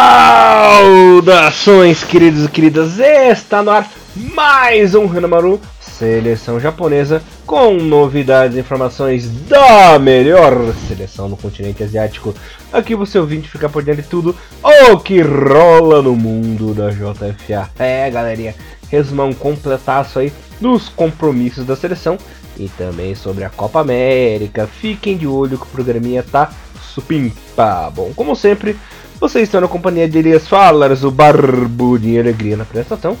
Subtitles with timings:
[0.00, 2.98] Saudações, queridos e queridas!
[2.98, 3.86] Está no ar
[4.32, 10.54] mais um Hanamaru Seleção Japonesa com novidades e informações da melhor
[10.88, 12.34] seleção no continente asiático.
[12.72, 17.68] Aqui você ouvinte fica por dentro de tudo o que rola no mundo da JFA.
[17.78, 18.54] É, galerinha,
[18.90, 22.16] resumão completaço aí dos compromissos da seleção
[22.56, 24.66] e também sobre a Copa América.
[24.66, 26.50] Fiquem de olho que o programinha tá
[26.94, 27.92] supimpa.
[27.94, 28.78] Bom, como sempre,
[29.20, 33.18] vocês estão na companhia de Elias Falas, o Barbudinho Alegria na apresentação.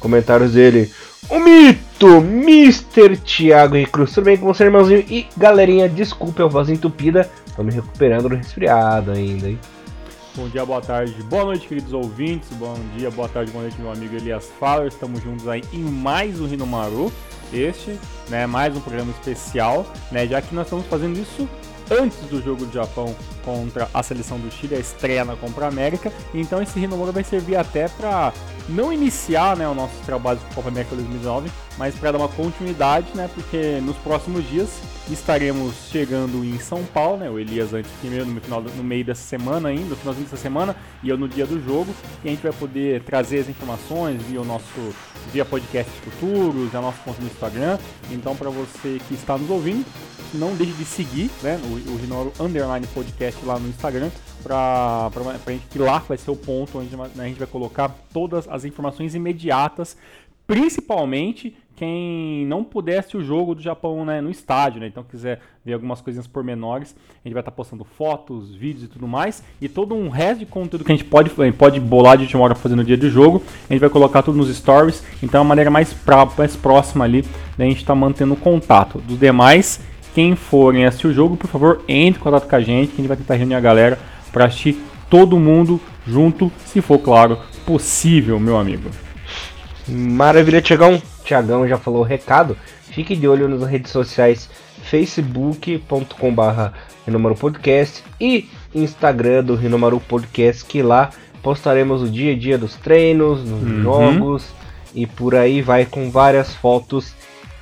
[0.00, 0.90] Comentários dele,
[1.28, 3.18] o mito, Mr.
[3.18, 4.14] Thiago Recruz.
[4.14, 5.04] Tudo bem com você, irmãozinho?
[5.10, 9.58] E galerinha, desculpe a voz entupida, tô me recuperando do resfriado ainda, hein?
[10.34, 12.48] Bom dia, boa tarde, boa noite, queridos ouvintes.
[12.52, 14.88] Bom dia, boa tarde, boa noite, meu amigo Elias Fowler.
[14.88, 17.12] Estamos juntos aí em mais um Rinomaru.
[17.52, 17.98] Este,
[18.30, 21.46] né, mais um programa especial, né, já que nós estamos fazendo isso
[21.90, 23.14] antes do jogo do Japão
[23.44, 26.12] contra a seleção do Chile, a estreia na Copa América.
[26.34, 28.32] Então esse Rinomoura vai servir até para
[28.68, 32.28] não iniciar né, o nosso trabalho com a Copa América 2019, mas para dar uma
[32.28, 34.70] continuidade, né, porque nos próximos dias
[35.10, 39.22] estaremos chegando em São Paulo, né, o Elias antes primeiro no, final, no meio dessa
[39.22, 41.92] semana ainda, no finalzinho dessa semana, e eu no dia do jogo,
[42.24, 44.94] e a gente vai poder trazer as informações via o nosso
[45.32, 47.78] via podcasts futuros, o nosso conta no Instagram.
[48.10, 49.84] Então para você que está nos ouvindo,
[50.34, 54.10] não deixe de seguir né, o, o Rinoro Underline Podcast lá no Instagram,
[54.42, 55.10] para
[55.46, 58.48] a gente que lá vai ser o ponto onde né, a gente vai colocar todas
[58.48, 59.96] as informações imediatas,
[60.46, 64.86] principalmente quem não pudesse o jogo do Japão né, no estádio, né?
[64.86, 68.88] Então quiser ver algumas coisinhas pormenores, a gente vai estar tá postando fotos, vídeos e
[68.88, 72.24] tudo mais, e todo um resto de conteúdo que a gente pode, pode bolar de
[72.24, 75.38] última hora fazer no dia de jogo, a gente vai colocar tudo nos stories, então
[75.38, 77.24] é uma maneira mais, pra, mais próxima ali
[77.56, 78.98] da gente estar tá mantendo contato.
[78.98, 79.80] Dos demais,
[80.14, 82.96] quem forem assistir o jogo, por favor, entre em contato com a gente, que a
[82.98, 83.98] gente vai tentar reunir a galera
[84.32, 84.78] para assistir
[85.08, 88.90] todo mundo junto, se for, claro, possível, meu amigo.
[89.88, 91.00] Maravilha, Tiagão.
[91.24, 92.56] Tiagão já falou o recado.
[92.82, 94.48] Fique de olho nas redes sociais
[94.82, 95.78] facebook.com.br
[97.06, 101.10] Rinomaru Podcast e Instagram do Rinomaru Podcast, que lá
[101.42, 103.82] postaremos o dia a dia dos treinos, dos uhum.
[103.82, 104.46] jogos
[104.94, 107.14] e por aí vai com várias fotos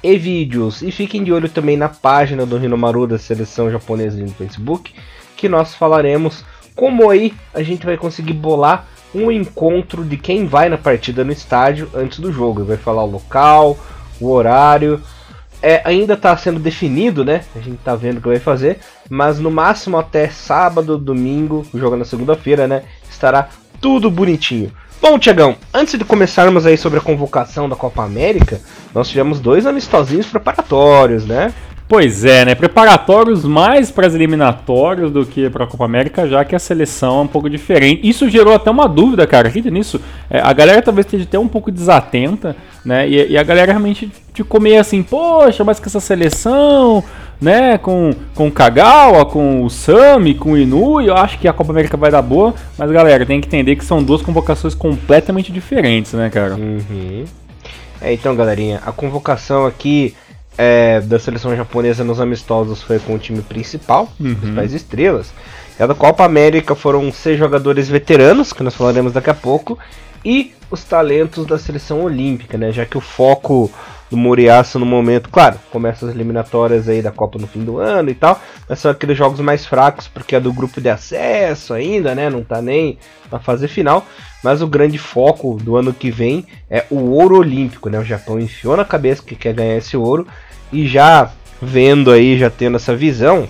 [0.03, 0.83] e vídeos.
[0.83, 4.95] E fiquem de olho também na página do Rinomaru da seleção japonesa no Facebook,
[5.37, 6.45] que nós falaremos
[6.75, 11.33] como aí a gente vai conseguir bolar um encontro de quem vai na partida no
[11.33, 12.65] estádio antes do jogo.
[12.65, 13.79] Vai falar o local,
[14.21, 15.01] o horário.
[15.63, 17.45] É, ainda está sendo definido, né?
[17.55, 18.79] A gente está vendo o que vai fazer,
[19.11, 22.85] mas no máximo até sábado, domingo, jogo na segunda-feira, né?
[23.11, 24.73] Estará tudo bonitinho.
[25.01, 28.61] Bom, Tiagão, antes de começarmos aí sobre a convocação da Copa América,
[28.95, 31.55] nós tivemos dois amistosinhos preparatórios, né?
[31.89, 32.55] Pois é, né?
[32.55, 37.19] Preparatórios mais para as eliminatórias do que para a Copa América, já que a seleção
[37.19, 38.07] é um pouco diferente.
[38.07, 39.49] Isso gerou até uma dúvida, cara.
[39.49, 39.99] Acredita nisso?
[40.29, 43.09] É, a galera talvez esteja até um pouco desatenta, né?
[43.09, 47.03] E, e, a galera realmente ficou meio assim, poxa, mas com essa seleção,
[47.41, 47.79] né?
[47.79, 51.73] Com, com o Kagawa, com o Sami, com o Inu, eu acho que a Copa
[51.73, 52.55] América vai dar boa.
[52.77, 56.55] Mas galera, tem que entender que são duas convocações completamente diferentes, né, cara?
[56.55, 57.25] Uhum.
[58.01, 60.15] É, então, galerinha, a convocação aqui
[60.57, 64.59] é, da seleção japonesa nos amistosos foi com o time principal, uhum.
[64.63, 65.33] as estrelas.
[65.79, 69.79] E a da Copa América foram seis jogadores veteranos, que nós falaremos daqui a pouco,
[70.25, 72.71] e os talentos da seleção olímpica, né?
[72.71, 73.71] Já que o foco
[74.11, 78.11] do Moriaço no momento, claro, começa as eliminatórias aí da Copa no fim do ano
[78.11, 82.15] e tal, mas são aqueles jogos mais fracos porque é do grupo de acesso ainda,
[82.15, 82.29] né?
[82.29, 82.99] Não tá nem
[83.31, 84.05] na fase final,
[84.43, 87.99] mas o grande foco do ano que vem é o ouro olímpico, né?
[88.01, 90.27] O Japão enfiou na cabeça que quer ganhar esse ouro
[90.73, 91.31] e já
[91.63, 93.49] vendo aí, já tendo essa visão,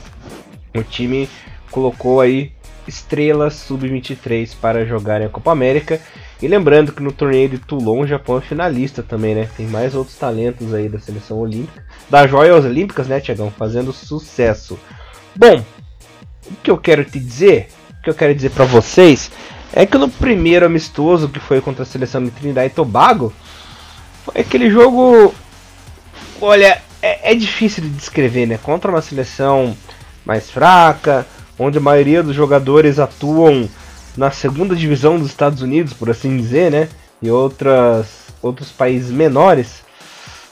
[0.74, 1.28] o time
[1.70, 2.52] colocou aí
[2.86, 6.00] estrelas sub-23 para jogarem a Copa América
[6.42, 9.48] e lembrando que no torneio de Toulon o Japão é finalista também, né?
[9.56, 13.50] Tem mais outros talentos aí da seleção olímpica, das joias olímpicas, né, Tiagão?
[13.50, 14.78] Fazendo sucesso.
[15.36, 15.62] Bom,
[16.46, 19.30] o que eu quero te dizer, o que eu quero dizer para vocês,
[19.72, 23.32] é que no primeiro amistoso que foi contra a seleção de Trinidad e Tobago,
[24.24, 25.34] foi aquele jogo.
[26.40, 28.58] Olha, é, é difícil de descrever, né?
[28.62, 29.76] Contra uma seleção
[30.24, 31.26] mais fraca,
[31.58, 33.68] onde a maioria dos jogadores atuam
[34.16, 36.88] na segunda divisão dos Estados Unidos, por assim dizer, né?
[37.22, 38.06] E outras,
[38.42, 39.82] outros países menores.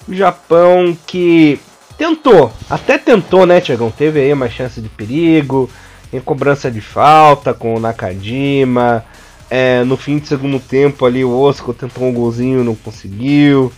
[0.07, 1.61] O Japão que
[1.97, 3.91] tentou, até tentou, né, Tiagão?
[3.91, 5.69] Teve aí uma chance de perigo,
[6.13, 9.05] em cobrança de falta com o Nakajima.
[9.51, 13.73] É, no fim do segundo tempo ali o Oscar tentou um golzinho, não conseguiu.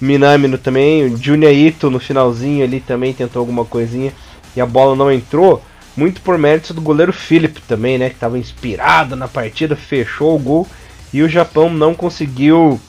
[0.00, 4.12] Minamino também, o Junya Ito no finalzinho ali também tentou alguma coisinha
[4.56, 5.62] e a bola não entrou.
[5.96, 8.08] Muito por mérito do goleiro Philip também, né?
[8.08, 10.66] Que estava inspirado na partida, fechou o gol
[11.12, 12.80] e o Japão não conseguiu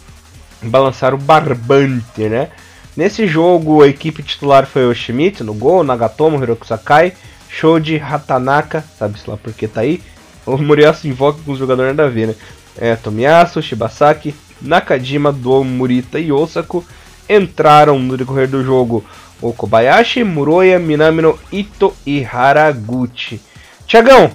[0.61, 2.49] balançar o barbante, né?
[2.95, 7.13] Nesse jogo, a equipe titular foi o Schmidt no gol, Nagatomo, Hiroki Sakai,
[7.49, 10.01] Shoji Hatanaka, sabe-se lá porque tá aí.
[10.45, 12.35] O Muriaço invoca com os jogadores nada a ver, né?
[12.77, 16.85] É, Tomiyasu, Shibasaki, Nakajima, Do, Murita e Osako
[17.29, 19.05] entraram no decorrer do jogo
[19.43, 23.41] o Kobayashi, Muroya, Minamino, Ito e Haraguchi.
[23.85, 24.31] Tiagão, o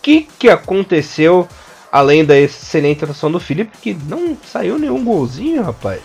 [0.00, 1.48] que, que aconteceu
[1.90, 6.00] além da excelente atuação do Felipe, que não saiu nenhum golzinho, rapaz?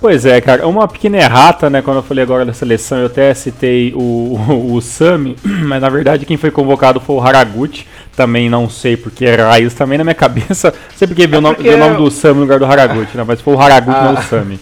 [0.00, 1.80] Pois é, cara, uma pequena errata, né?
[1.80, 5.88] Quando eu falei agora da seleção, eu até citei o, o, o Sami, mas na
[5.88, 7.86] verdade quem foi convocado foi o Haraguchi.
[8.14, 10.72] Também não sei porque era isso também na minha cabeça.
[10.94, 11.68] Sei porque viu é porque...
[11.68, 13.24] o nome do Sami no lugar do Haraguchi, né?
[13.26, 14.04] Mas foi o Haraguchi, ah.
[14.04, 14.60] não o Sami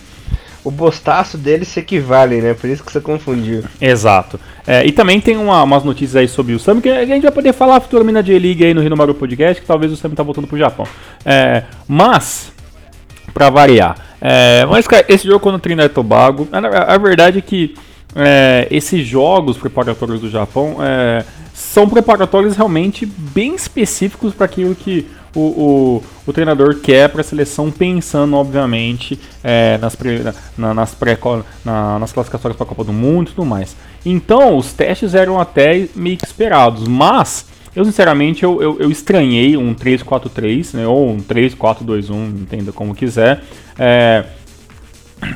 [0.64, 2.54] o bostaço deles se equivalem, né?
[2.54, 3.64] Por isso que você confundiu.
[3.80, 4.38] Exato.
[4.66, 7.32] É, e também tem uma, umas notícias aí sobre o Sam, que a gente vai
[7.32, 10.46] poder falar futuramente na J-League aí no Rinomaru Podcast, que talvez o Sam tá voltando
[10.46, 10.86] pro Japão.
[11.24, 12.52] É, mas,
[13.34, 17.38] pra variar, é, mas cara, esse jogo contra o Trinidad e Tobago, a, a, verdade
[17.38, 17.74] é que
[18.14, 25.08] é, esses jogos preparatórios do Japão é, são preparatórios realmente bem específicos para aquilo que
[25.34, 30.94] o, o, o treinador quer para a seleção, pensando, obviamente, é, nas, pré, na, nas,
[30.94, 31.18] pré,
[31.64, 33.76] na, nas classificatórias para a Copa do Mundo e tudo mais.
[34.04, 39.56] Então, os testes eram até meio que esperados, mas eu, sinceramente, eu, eu, eu estranhei
[39.56, 42.12] um 3-4-3, né, ou um 3-4-2-1,
[42.42, 43.42] entenda como quiser.
[43.78, 44.24] É,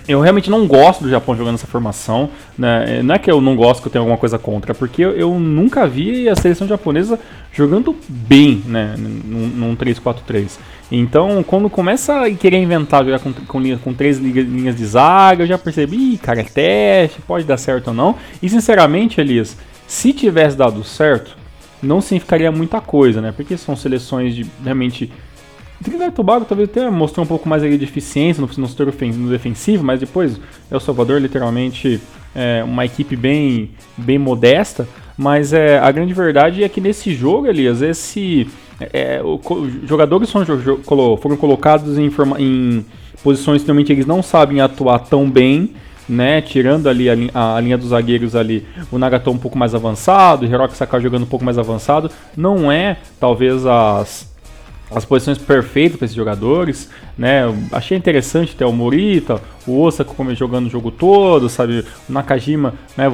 [0.08, 2.30] eu realmente não gosto do Japão jogando essa formação.
[2.56, 3.02] Né?
[3.02, 5.12] Não é que eu não gosto que eu tenho alguma coisa contra, é porque eu,
[5.12, 7.18] eu nunca vi a seleção japonesa
[7.52, 8.94] jogando bem né?
[8.96, 10.58] num, num 3-4-3.
[10.90, 15.48] Então, quando começa a querer inventar jogar com, com, com três linhas de zaga, eu
[15.48, 18.14] já percebi, cara, é teste, pode dar certo ou não.
[18.40, 19.56] E sinceramente, Elias,
[19.86, 21.36] se tivesse dado certo,
[21.82, 23.32] não significaria muita coisa, né?
[23.32, 25.10] Porque são seleções de realmente
[25.82, 29.84] Trinidad e Tobago talvez até mostrou um pouco mais de eficiência no, no no defensivo,
[29.84, 30.40] mas depois
[30.70, 32.00] El Salvador literalmente
[32.34, 34.86] é uma equipe bem, bem modesta.
[35.16, 38.46] Mas é, a grande verdade é que nesse jogo, Elias, esse,
[38.92, 39.40] é, o,
[39.84, 40.44] jogadores são,
[41.16, 42.84] foram colocados em, em
[43.22, 45.70] posições que normalmente eles não sabem atuar tão bem,
[46.06, 46.42] né?
[46.42, 50.48] Tirando ali a, a, linha dos zagueiros ali, o Nagato um pouco mais avançado, o
[50.48, 54.35] Hiroki Sakai jogando um pouco mais avançado, não é talvez as
[54.90, 57.42] as posições perfeitas para esses jogadores, né?
[57.72, 61.84] achei interessante ter o Morita, o Osaka como jogando o jogo todo, sabe?
[62.08, 63.06] O Nakajima, né?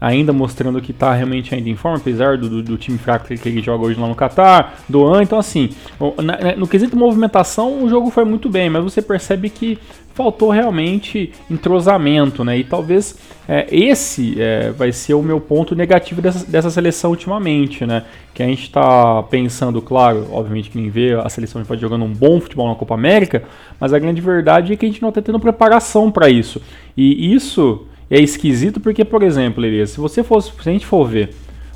[0.00, 3.48] Ainda mostrando que está realmente ainda em forma, apesar do, do, do time fraco que
[3.48, 5.22] ele joga hoje lá no Qatar, do An.
[5.22, 5.70] Então, assim,
[6.00, 6.14] no,
[6.56, 9.78] no quesito movimentação, o jogo foi muito bem, mas você percebe que
[10.14, 12.58] faltou realmente entrosamento, né?
[12.58, 13.18] E talvez
[13.48, 18.04] é, esse é, vai ser o meu ponto negativo dessa, dessa seleção ultimamente, né?
[18.34, 22.12] Que a gente está pensando, claro, obviamente que nem vê a seleção pode jogando um
[22.12, 23.42] bom futebol na Copa América,
[23.80, 26.60] mas a grande verdade é que a gente não está tendo preparação para isso.
[26.96, 31.06] E isso é esquisito porque, por exemplo, Elias, se você fosse, se a gente for
[31.06, 31.34] ver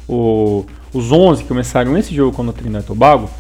[0.09, 3.31] o, os 11 que começaram esse jogo contra o Trinidad e Tobago,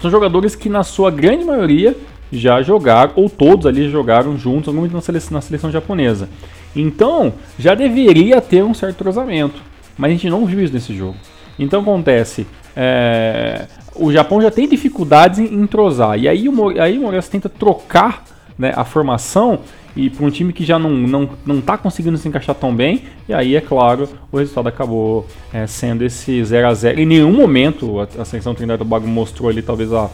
[0.00, 1.96] são jogadores que na sua grande maioria
[2.32, 6.28] já jogaram, ou todos ali jogaram juntos, muito na seleção, na seleção japonesa.
[6.74, 9.62] Então, já deveria ter um certo entrosamento,
[9.96, 11.16] mas a gente não viu isso nesse jogo.
[11.58, 17.02] Então acontece, é, o Japão já tem dificuldades em entrosar, e aí o, aí o
[17.02, 18.24] Moraes tenta trocar
[18.58, 19.60] né, a formação
[19.96, 23.04] e para um time que já não não não está conseguindo se encaixar tão bem
[23.26, 27.32] e aí é claro o resultado acabou é, sendo esse 0 a 0 em nenhum
[27.32, 30.10] momento a, a seleção Trinidad e Tobago mostrou ali talvez a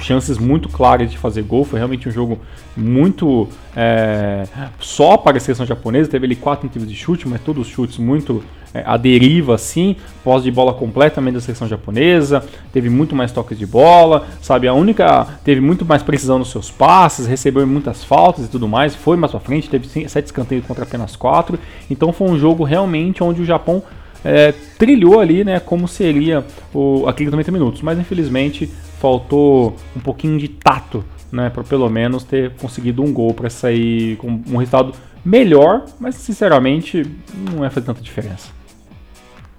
[0.00, 1.64] chances muito claras de fazer gol.
[1.64, 2.38] Foi realmente um jogo
[2.76, 4.46] muito é,
[4.78, 6.10] só para a seleção japonesa.
[6.10, 8.42] Teve ali quatro tentativas de chute, mas todos os chutes muito
[8.74, 12.44] é, a deriva assim, pós de bola completamente da seleção japonesa.
[12.72, 14.68] Teve muito mais toques de bola, sabe?
[14.68, 18.94] A única teve muito mais precisão nos seus passes, recebeu muitas faltas e tudo mais.
[18.94, 21.58] Foi mais para frente, teve sete escanteios contra apenas quatro.
[21.90, 23.82] Então foi um jogo realmente onde o Japão
[24.22, 26.44] é, trilhou ali, né, como seria
[26.74, 27.82] o, aqueles 90 minutos.
[27.82, 28.70] Mas infelizmente
[29.00, 31.02] faltou um pouquinho de tato,
[31.32, 34.92] né, para pelo menos ter conseguido um gol para sair com um resultado
[35.24, 37.04] melhor, mas sinceramente
[37.34, 38.50] não ia fazer tanta diferença.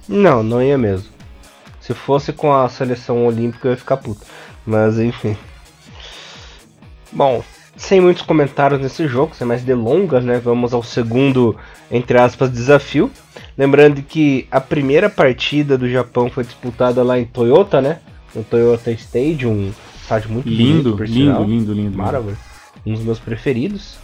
[0.08, 1.10] Não, não ia mesmo.
[1.80, 4.26] Se fosse com a seleção olímpica eu ia ficar puto.
[4.66, 5.36] Mas enfim.
[7.12, 7.44] Bom,
[7.76, 10.40] sem muitos comentários nesse jogo, sem mais delongas, né?
[10.40, 11.56] Vamos ao segundo,
[11.90, 13.10] entre aspas, desafio.
[13.58, 18.00] Lembrando que a primeira partida do Japão foi disputada lá em Toyota, né?
[18.36, 22.38] No Toyota Stadium, um estádio muito lindo, bonito, lindo, lindo, lindo, lindo, Maravilha.
[22.86, 23.98] Um dos meus preferidos.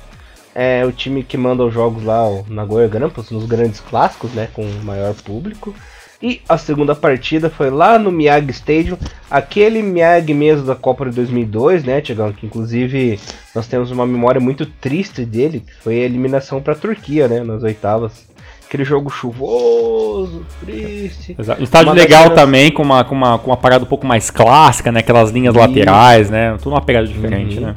[0.53, 4.49] É o time que manda os jogos lá, o Nagoya Grampus, nos grandes clássicos, né,
[4.53, 5.73] com o maior público.
[6.21, 8.97] E a segunda partida foi lá no Miyagi Stadium,
[9.29, 12.33] aquele Miyagi mesmo da Copa de 2002, né, Tiagão?
[12.33, 13.19] Que inclusive
[13.53, 17.43] nós temos uma memória muito triste dele, que foi a eliminação para a Turquia, né,
[17.43, 18.26] nas oitavas.
[18.67, 21.37] Aquele jogo chuvoso, triste.
[21.39, 21.61] Exato.
[21.61, 22.37] Um estádio legal cenas...
[22.37, 24.99] também, com uma, com, uma, com uma parada um pouco mais clássica, né?
[24.99, 25.57] Aquelas linhas e...
[25.57, 26.57] laterais, né?
[26.57, 27.67] Tudo uma pegada diferente, uhum.
[27.67, 27.75] né?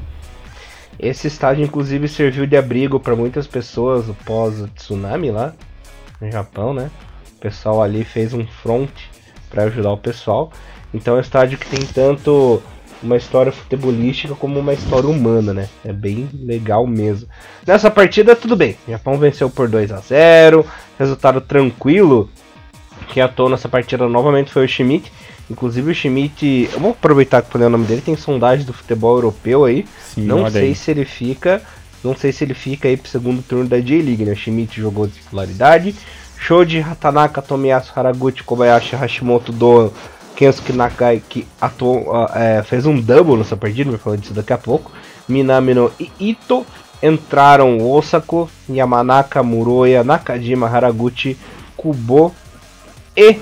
[0.98, 5.54] Esse estádio, inclusive, serviu de abrigo para muitas pessoas pós tsunami lá
[6.20, 6.90] no Japão, né?
[7.36, 8.90] O pessoal ali fez um front
[9.48, 10.50] para ajudar o pessoal.
[10.92, 12.60] Então é um estádio que tem tanto
[13.02, 15.68] uma história futebolística como uma história humana, né?
[15.84, 17.28] É bem legal mesmo.
[17.66, 18.76] Nessa partida, tudo bem.
[18.86, 20.64] O Japão venceu por 2 a 0
[20.98, 22.28] resultado tranquilo.
[23.08, 25.10] Quem atuou nessa partida novamente foi o Schmidt.
[25.50, 29.16] Inclusive o Schmidt, eu vou aproveitar que falei o nome dele, tem sondagem do futebol
[29.16, 29.84] europeu aí.
[30.14, 30.74] Sim, não sei aí.
[30.74, 31.60] se ele fica,
[32.04, 34.32] não sei se ele fica aí pro segundo turno da J-League, né?
[34.32, 35.94] O Schmidt jogou de titularidade.
[36.38, 39.92] Shoji Hatanaka, Tomiyasu Haraguchi, Kobayashi, Hashimoto, Do
[40.40, 44.56] Kensuke Nakai, que atuou, é, fez um double nessa partida, vou falar disso daqui a
[44.56, 44.90] pouco.
[45.28, 46.66] Minamino e Ito
[47.02, 51.36] entraram Osako, Yamanaka, Muroya, Nakajima, Haraguchi,
[51.76, 52.34] Kubo
[53.14, 53.38] e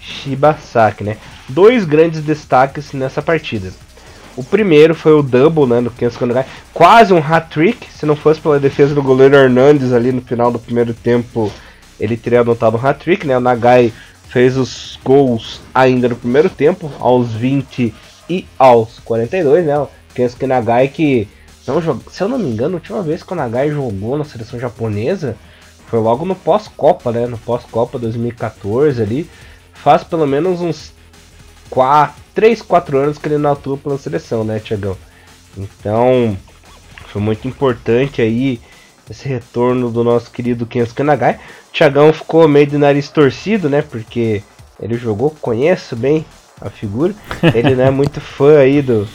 [0.00, 1.18] Shibasaki, né?
[1.48, 3.72] Dois grandes destaques nessa partida.
[4.36, 8.40] O primeiro foi o double, né, do Kensuke Nagai, quase um hat-trick, se não fosse
[8.40, 11.52] pela defesa do goleiro Hernandes ali no final do primeiro tempo,
[12.00, 13.36] ele teria anotado um hat-trick, né?
[13.36, 13.92] O Nagai
[14.30, 17.92] fez os gols ainda no primeiro tempo, aos 20
[18.28, 19.76] e aos 42, né?
[19.78, 21.28] O Kensuke Nagai que,
[21.66, 24.58] não, se eu não me engano, a última vez que o Nagai jogou na seleção
[24.58, 25.36] japonesa
[25.88, 27.26] foi logo no pós-Copa, né?
[27.26, 29.28] No pós-Copa 2014 ali.
[29.74, 30.92] Faz pelo menos uns
[31.68, 34.96] 4, 3, 4 anos que ele não atua pela seleção, né, Tiagão?
[35.56, 36.36] Então,
[37.06, 38.60] foi muito importante aí
[39.10, 41.40] esse retorno do nosso querido Kensuke Nagai.
[41.72, 43.82] Tiagão ficou meio de nariz torcido, né?
[43.82, 44.42] Porque
[44.80, 46.24] ele jogou, conheço bem
[46.60, 47.14] a figura.
[47.54, 49.06] Ele não é muito fã aí do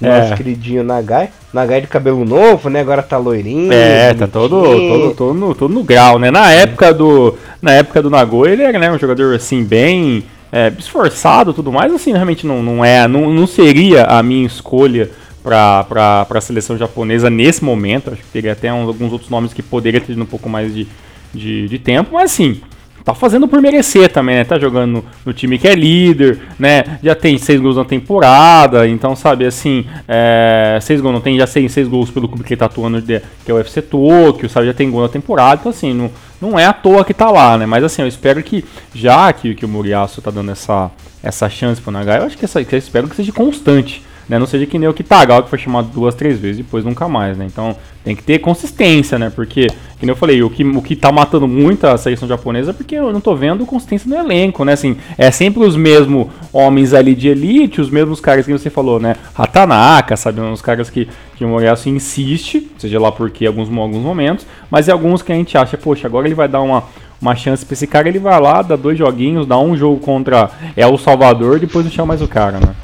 [0.00, 0.36] nosso é.
[0.36, 1.30] queridinho Nagai.
[1.52, 2.80] Nagai de cabelo novo, né?
[2.80, 3.72] Agora tá loirinho.
[3.72, 6.30] É, tá todo, todo, todo, no, todo no grau, né?
[6.30, 10.72] Na época do, na época do Nagoi, ele era né, um jogador assim, bem é,
[10.78, 11.92] esforçado tudo mais.
[11.92, 15.10] Assim, realmente não, não é, não, não seria a minha escolha
[15.42, 18.10] para a seleção japonesa nesse momento.
[18.10, 20.88] Acho que teria até uns, alguns outros nomes que poderia ter um pouco mais de,
[21.34, 22.60] de, de, tempo, mas assim.
[23.04, 24.44] Tá fazendo por merecer também, né?
[24.44, 26.98] Tá jogando no, no, time que é líder, né?
[27.02, 31.46] Já tem seis gols na temporada, então, sabe, assim, é, seis gols não tem, já
[31.46, 34.48] tem seis gols pelo clube que ele tá atuando, de, que é o UFC Tokyo,
[34.48, 34.68] sabe?
[34.68, 36.10] Já tem gol na temporada, então, assim, não,
[36.40, 37.66] não é à toa que tá lá, né?
[37.66, 38.64] Mas, assim, eu espero que,
[38.94, 40.90] já que, que o Muriaço tá dando essa,
[41.22, 44.38] essa chance pro Nagai, eu acho que essa, eu espero que seja constante né?
[44.38, 47.36] Não seja que nem o Kitagal, que foi chamado duas, três vezes depois nunca mais,
[47.36, 47.44] né?
[47.46, 49.30] Então tem que ter consistência, né?
[49.34, 49.66] Porque,
[49.98, 52.74] que nem eu falei, o que, o que tá matando muito a seleção japonesa é
[52.74, 54.72] porque eu não tô vendo consistência no elenco, né?
[54.72, 59.00] Assim, é sempre os mesmos homens ali de elite, os mesmos caras que você falou,
[59.00, 59.16] né?
[59.34, 60.40] Hatanaka, sabe?
[60.40, 64.92] Os caras que, que o Moriaço insiste, seja lá porque alguns, alguns momentos, mas é
[64.92, 66.84] alguns que a gente acha, poxa, agora ele vai dar uma
[67.22, 70.50] uma chance pra esse cara, ele vai lá, dá dois joguinhos, dá um jogo contra
[70.92, 72.74] o Salvador, depois não chama mais o cara, né?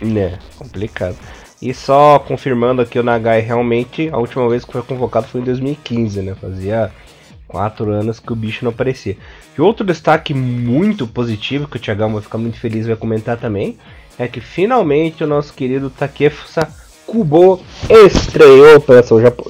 [0.00, 1.16] É, complicado.
[1.60, 5.44] E só confirmando aqui o Nagai, realmente, a última vez que foi convocado foi em
[5.44, 6.34] 2015, né?
[6.40, 6.92] Fazia
[7.48, 9.16] quatro anos que o bicho não aparecia.
[9.56, 13.76] E outro destaque muito positivo, que o Thiagão vai ficar muito feliz vai comentar também,
[14.18, 16.68] é que finalmente o nosso querido Takefusa
[17.06, 19.02] Kubo estreou pela,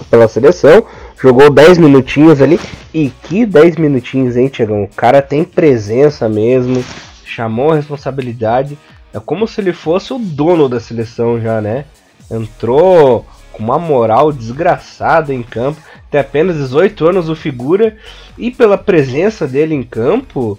[0.08, 0.86] pela seleção,
[1.20, 2.58] jogou 10 minutinhos ali,
[2.94, 4.84] e que 10 minutinhos, hein, Thiagão?
[4.84, 6.82] O cara tem presença mesmo,
[7.24, 8.78] chamou a responsabilidade,
[9.12, 11.84] é como se ele fosse o dono da seleção já, né?
[12.30, 15.80] Entrou com uma moral desgraçada em campo.
[16.10, 17.96] Tem apenas 18 anos o figura.
[18.36, 20.58] E pela presença dele em campo,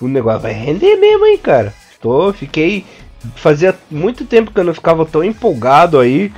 [0.00, 1.74] o negócio vai render mesmo, hein, cara.
[2.00, 2.84] Tô, fiquei.
[3.34, 6.32] Fazia muito tempo que eu não ficava tão empolgado aí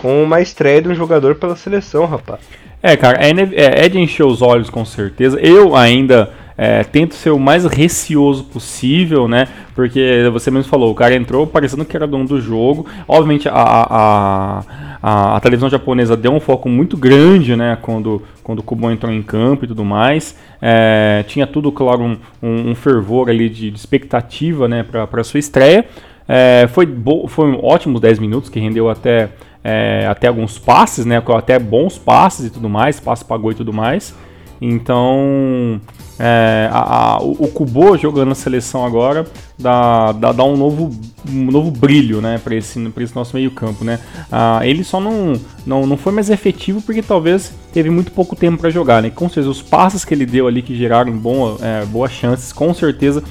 [0.00, 2.40] com uma estreia de um jogador pela seleção, rapaz.
[2.80, 5.40] É, cara, é, é, é de encher os olhos com certeza.
[5.40, 9.46] Eu ainda é, tento ser o mais receoso possível, né?
[9.76, 12.84] Porque você mesmo falou, o cara entrou parecendo que era dono do jogo.
[13.06, 14.64] Obviamente a, a,
[15.00, 17.78] a, a televisão japonesa deu um foco muito grande, né?
[17.80, 20.36] Quando, quando o Kubo entrou em campo e tudo mais.
[20.60, 24.82] É, tinha tudo, claro, um, um, um fervor ali de, de expectativa, né?
[24.82, 25.84] Para sua estreia.
[26.26, 26.88] É, foi,
[27.28, 29.28] foi um ótimos 10 minutos que rendeu até,
[29.62, 31.22] é, até alguns passes, né?
[31.36, 34.12] Até bons passes e tudo mais, passe pagou e tudo mais.
[34.60, 35.80] Então,
[36.18, 39.24] é, a, a, o Kubo jogando na seleção agora
[39.58, 40.90] dá, dá, dá um, novo,
[41.28, 43.84] um novo brilho né, para esse, esse nosso meio-campo.
[43.84, 44.00] Né?
[44.30, 48.58] Ah, ele só não, não, não foi mais efetivo porque talvez teve muito pouco tempo
[48.58, 49.02] para jogar.
[49.02, 49.10] Né?
[49.10, 52.74] Com certeza, os passes que ele deu ali que geraram bom, é, boas chances, com
[52.74, 53.22] certeza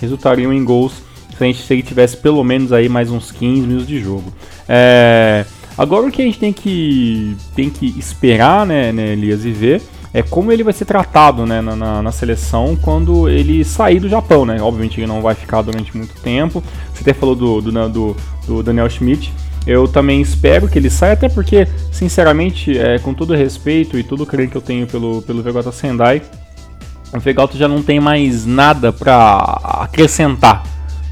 [0.00, 1.02] resultariam em gols
[1.36, 4.32] se, a gente, se ele tivesse pelo menos aí mais uns 15 minutos de jogo.
[4.68, 5.44] É,
[5.76, 9.82] agora o que a gente tem que, tem que esperar, né, né, Elias, e ver
[10.12, 14.08] é como ele vai ser tratado né, na, na, na, seleção quando ele sair do
[14.08, 14.60] Japão, né?
[14.60, 16.62] Obviamente ele não vai ficar durante muito tempo.
[16.92, 19.32] Você até falou do, do, do, do Daniel Schmidt.
[19.66, 24.22] Eu também espero que ele saia, até porque, sinceramente, é, com todo respeito e todo
[24.22, 26.22] o que eu tenho pelo, pelo Vegeta Sendai,
[27.12, 29.36] o Vegeta já não tem mais nada para
[29.82, 30.64] acrescentar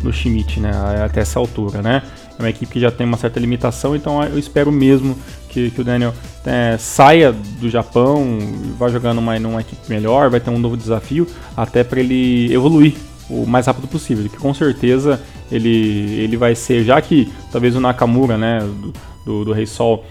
[0.02, 0.70] no Schmidt, né?
[1.04, 2.02] Até essa altura, né?
[2.38, 5.18] É uma equipe que já tem uma certa limitação, então eu espero mesmo
[5.48, 6.14] que, que o Daniel
[6.46, 8.38] é, saia do Japão,
[8.78, 11.26] vá jogando numa, numa equipe melhor, vai ter um novo desafio,
[11.56, 12.94] até para ele evoluir
[13.28, 17.80] o mais rápido possível, que com certeza ele, ele vai ser, já que talvez o
[17.80, 18.92] Nakamura, né, do,
[19.24, 20.04] do, do Rei Sol,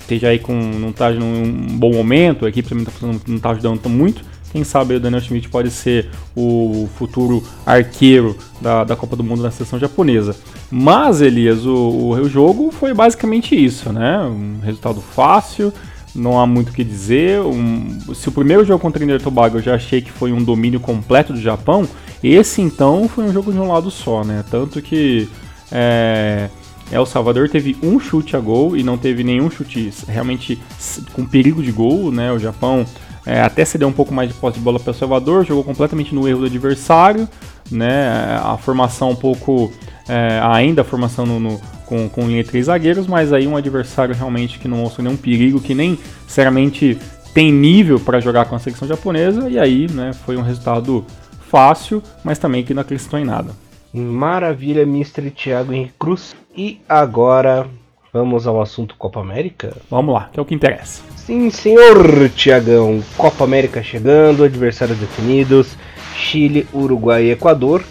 [0.00, 3.88] esteja aí com, não está num bom momento, a equipe também tá, não está ajudando
[3.88, 4.24] muito,
[4.56, 9.42] quem sabe o Daniel Schmidt pode ser o futuro arqueiro da, da Copa do Mundo
[9.42, 10.34] na seleção japonesa.
[10.70, 14.18] Mas, Elias, o, o, jogo foi basicamente isso, né?
[14.22, 15.74] Um resultado fácil,
[16.14, 17.42] não há muito o que dizer.
[17.42, 20.42] Um, se o primeiro jogo contra o Trinidad Tobago eu já achei que foi um
[20.42, 21.86] domínio completo do Japão,
[22.24, 24.42] esse então foi um jogo de um lado só, né?
[24.50, 25.28] Tanto que
[25.70, 26.48] é,
[26.90, 30.58] El Salvador teve um chute a gol e não teve nenhum chute realmente
[31.12, 32.32] com perigo de gol, né?
[32.32, 32.86] O Japão
[33.26, 36.14] é, até cedeu um pouco mais de posse de bola para o Salvador, jogou completamente
[36.14, 37.28] no erro do adversário,
[37.70, 38.40] né?
[38.42, 39.72] A formação um pouco.
[40.08, 43.56] É, ainda a formação no, no, com, com linha de três zagueiros, mas aí um
[43.56, 46.96] adversário realmente que não mostrou nenhum perigo, que nem sinceramente
[47.34, 51.04] tem nível para jogar com a seleção japonesa, e aí né, foi um resultado
[51.50, 53.50] fácil, mas também que não acrescentou em nada.
[53.92, 55.30] Maravilha, Mr.
[55.30, 56.36] Thiago Henrique Cruz.
[56.56, 57.66] E agora
[58.16, 59.76] vamos ao assunto Copa América?
[59.90, 61.02] Vamos lá, que é o que interessa.
[61.16, 63.02] Sim, senhor Tiagão.
[63.16, 65.76] Copa América chegando, adversários definidos:
[66.16, 67.84] Chile, Uruguai e Equador.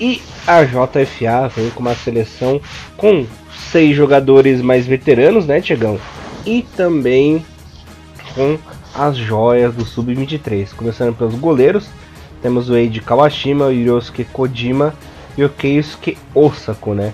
[0.00, 2.60] E a JFA vem com uma seleção
[2.96, 3.26] com
[3.70, 5.98] seis jogadores mais veteranos, né, Tiagão?
[6.44, 7.44] E também
[8.34, 8.58] com
[8.94, 10.74] as joias do Sub-23.
[10.74, 11.88] Começando pelos goleiros,
[12.42, 14.94] temos o Eiji Kawashima, o Hirosuke Kojima
[15.36, 17.12] e o Keisuke Osako, né?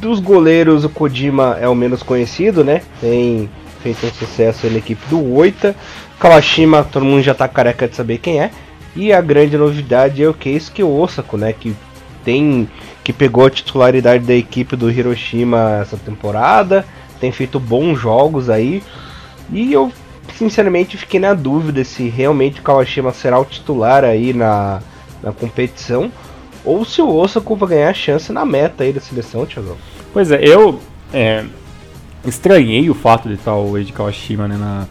[0.00, 2.82] Dos goleiros, o Kojima é o menos conhecido, né?
[3.00, 3.48] Tem
[3.82, 5.74] feito um sucesso na equipe do Oita.
[6.18, 8.50] Kawashima, todo mundo já tá careca de saber quem é.
[8.94, 11.76] E a grande novidade é o Keisuke Osako, né, que
[12.24, 12.68] tem
[13.04, 16.84] que pegou a titularidade da equipe do Hiroshima essa temporada,
[17.20, 18.82] tem feito bons jogos aí.
[19.52, 19.92] E eu
[20.34, 24.80] sinceramente fiquei na dúvida se realmente o Kawashima será o titular aí na,
[25.22, 26.10] na competição
[26.66, 29.76] ou se o Osako vai ganhar chance na meta aí da seleção, Thiago.
[30.12, 30.80] Pois é, eu
[31.12, 31.44] é,
[32.26, 34.86] estranhei o fato de estar o Eiji Kawashima né, na,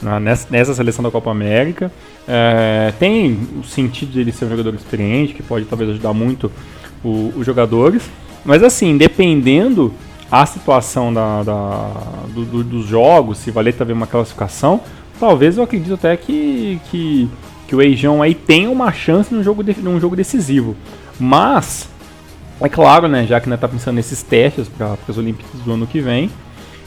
[0.00, 1.92] na, nessa, nessa, seleção da Copa América.
[2.26, 6.50] É, tem o sentido de ele ser um jogador experiente, que pode talvez ajudar muito
[7.04, 8.02] o, os jogadores.
[8.44, 9.92] Mas assim, dependendo
[10.30, 11.90] a situação da, da
[12.34, 14.80] do, do, dos jogos, se valer também uma classificação,
[15.18, 17.28] talvez eu acredito até que, que,
[17.66, 20.76] que o Eijão aí tenha uma chance num jogo, de, num jogo decisivo.
[21.18, 21.88] Mas,
[22.60, 26.00] é claro, né, já que está pensando nesses testes para as Olimpíadas do ano que
[26.00, 26.30] vem,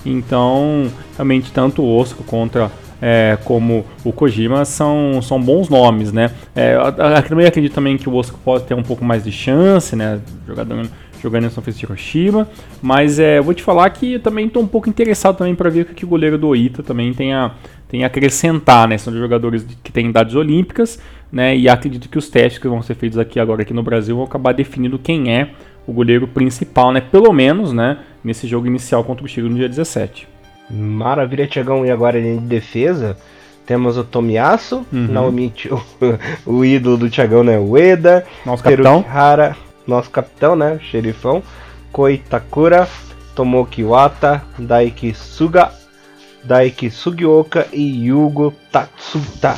[0.06, 6.32] então, realmente, tanto o Oscar contra é, como o Kojima são, são bons nomes, né?
[6.56, 10.20] É, eu, acredito também que o Oscar pode ter um pouco mais de chance, né?
[10.48, 10.88] Jogador,
[11.22, 12.48] jogando em São Francisco de Hiroshima,
[12.82, 15.82] mas é, vou te falar que eu também estou um pouco interessado também para ver
[15.82, 17.52] o que o goleiro do Oita também tem a,
[17.88, 18.98] tem a acrescentar, né?
[18.98, 21.00] São jogadores que têm idades olímpicas,
[21.32, 21.56] né?
[21.56, 24.26] E acredito que os testes que vão ser feitos aqui agora aqui no Brasil vão
[24.26, 25.52] acabar definindo quem é
[25.88, 27.02] o goleiro principal, né?
[27.02, 28.00] Pelo menos, né?
[28.24, 30.28] Nesse jogo inicial contra o Chile no dia 17.
[30.70, 31.86] Maravilha, Tiagão.
[31.86, 33.18] E agora em defesa,
[33.66, 35.08] temos o Tomiasso, uhum.
[35.08, 35.54] Naomi,
[36.46, 37.58] o, o ídolo do Tiagão, né?
[37.58, 39.06] O Eda, nosso capitão.
[39.08, 39.56] Hara,
[39.88, 40.74] nosso capitão, né?
[40.74, 41.42] O xerifão.
[41.92, 42.88] Koitakura,
[43.36, 45.72] Tomoki Wata, Daiki Suga,
[46.44, 49.58] Daiki Sugioka e Yugo Tatsuta.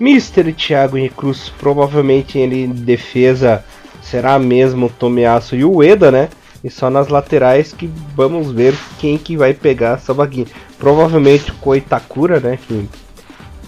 [0.00, 0.52] Mr.
[0.52, 3.64] Thiago Cruz, provavelmente ele em defesa
[4.00, 6.28] será mesmo Tomiasso e o Ueda, né?
[6.62, 10.46] E só nas laterais que vamos ver quem que vai pegar essa vaguinha.
[10.78, 12.58] Provavelmente o Koitakura, né?
[12.66, 12.88] Que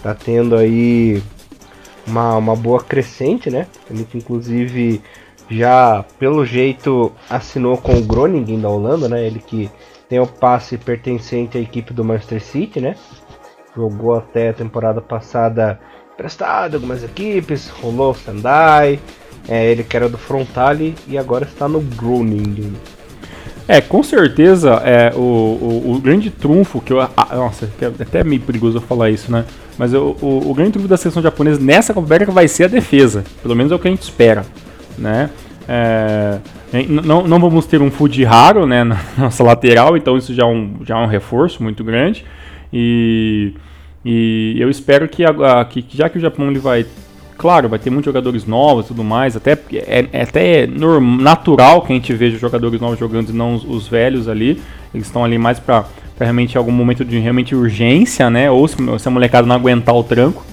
[0.01, 1.21] tá tendo aí
[2.07, 3.67] uma, uma boa crescente, né?
[3.89, 5.01] Ele que inclusive
[5.49, 9.25] já, pelo jeito, assinou com o Groningen da Holanda, né?
[9.25, 9.69] Ele que
[10.07, 12.95] tem o passe pertencente à equipe do Manchester City, né?
[13.75, 15.79] Jogou até a temporada passada
[16.13, 18.99] emprestado algumas equipes, rolou o Sandai,
[19.47, 22.73] é, ele que era do Frontale e agora está no Groningen.
[23.67, 26.99] É, com certeza é, o, o, o grande trunfo que eu.
[26.99, 29.45] Ah, nossa, é até meio perigoso falar isso, né?
[29.77, 32.67] Mas o, o, o grande trunfo da seleção japonesa nessa Copa América vai ser a
[32.67, 33.23] defesa.
[33.41, 34.45] Pelo menos é o que a gente espera,
[34.97, 35.29] né?
[35.67, 36.39] É,
[36.87, 40.45] não, não vamos ter um food raro né, na nossa lateral, então isso já é
[40.45, 42.25] um, já é um reforço muito grande.
[42.73, 43.53] E,
[44.03, 45.23] e eu espero que,
[45.83, 46.85] que já que o Japão ele vai
[47.37, 51.91] claro, vai ter muitos jogadores novos e tudo mais, até é, é até natural que
[51.91, 54.61] a gente veja jogadores novos jogando e não os, os velhos ali.
[54.93, 55.85] Eles estão ali mais para
[56.19, 58.51] realmente algum momento de realmente urgência, né?
[58.51, 60.45] Ou se, se a molecada não aguentar o tranco.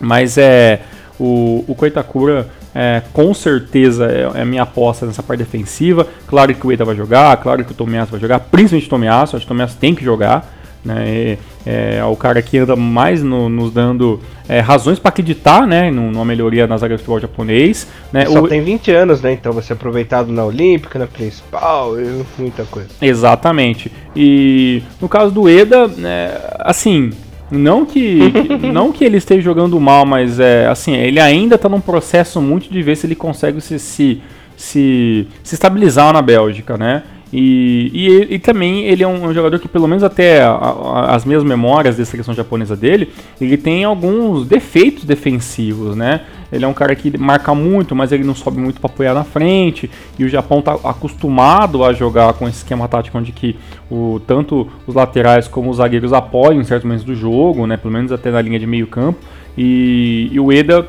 [0.00, 0.80] Mas é
[1.18, 6.06] o, o Koitakura é, com certeza é, é, a minha aposta nessa parte defensiva.
[6.26, 9.36] Claro que o Eita vai jogar, claro que o Tomiasso vai jogar, principalmente o Tomiasso,
[9.36, 10.55] acho que o Tomiasso tem que jogar.
[10.86, 11.36] Né?
[11.66, 15.90] É, é, o cara que anda mais no, nos dando é, razões para acreditar né,
[15.90, 17.88] numa melhoria nas áreas de futebol japonês.
[18.12, 18.24] Né?
[18.26, 18.48] Só o...
[18.48, 19.32] tem 20 anos, né?
[19.32, 21.94] Então você é aproveitado na Olímpica, na principal,
[22.38, 22.88] muita coisa.
[23.02, 23.90] Exatamente.
[24.14, 27.10] E no caso do Eda, né, assim,
[27.50, 31.68] não que, que, não que ele esteja jogando mal, mas é assim, ele ainda está
[31.68, 34.22] num processo muito de ver se ele consegue se, se,
[34.56, 37.02] se, se estabilizar na Bélgica, né?
[37.32, 41.24] E, e, e, também ele é um, jogador que, pelo menos até a, a, as
[41.24, 46.20] minhas memórias da seleção japonesa dele, ele tem alguns defeitos defensivos, né?
[46.52, 49.24] Ele é um cara que marca muito, mas ele não sobe muito para apoiar na
[49.24, 49.90] frente.
[50.16, 53.56] E o Japão está acostumado a jogar com esse esquema tático onde que
[53.90, 57.76] o, tanto os laterais como os zagueiros apoiam em certos momentos do jogo, né?
[57.76, 59.18] Pelo menos até na linha de meio campo.
[59.58, 60.88] E, e o Eda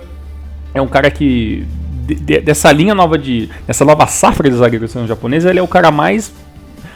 [0.73, 1.65] é um cara que
[2.15, 3.49] de, dessa linha nova de.
[3.65, 6.33] dessa nova safra de zagueiros japoneses, ele é o cara mais.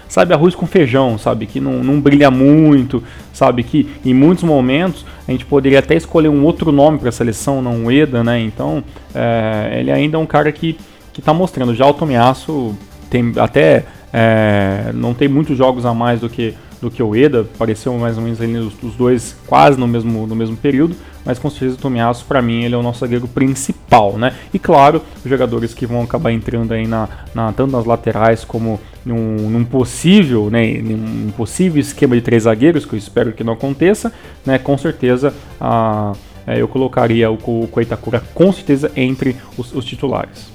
[0.08, 1.46] Sabe, arroz com feijão, sabe?
[1.46, 3.64] Que não, não brilha muito, sabe?
[3.64, 7.62] Que em muitos momentos a gente poderia até escolher um outro nome para a seleção,
[7.62, 8.38] não o Eda, né?
[8.42, 8.84] Então,
[9.16, 10.78] é, ele ainda é um cara que,
[11.14, 11.74] que tá mostrando.
[11.74, 12.76] Já o Tomiasso
[13.10, 13.86] tem até.
[14.12, 18.18] É, não tem muitos jogos a mais do que do que o Eda, apareceu mais
[18.18, 21.76] ou menos ali os, os dois quase no mesmo, no mesmo período, mas com certeza
[21.76, 24.34] o Tomiasso, para mim, ele é o nosso zagueiro principal, né?
[24.54, 28.80] E claro, os jogadores que vão acabar entrando aí na, na tanto nas laterais como
[29.06, 33.54] num, num possível, né, num possível esquema de três zagueiros, que eu espero que não
[33.54, 34.12] aconteça,
[34.46, 34.58] né?
[34.58, 36.14] Com certeza a,
[36.46, 40.50] é, eu colocaria o, o Koitakura com certeza entre os, os titulares.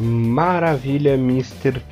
[0.00, 1.82] Maravilha, Mr.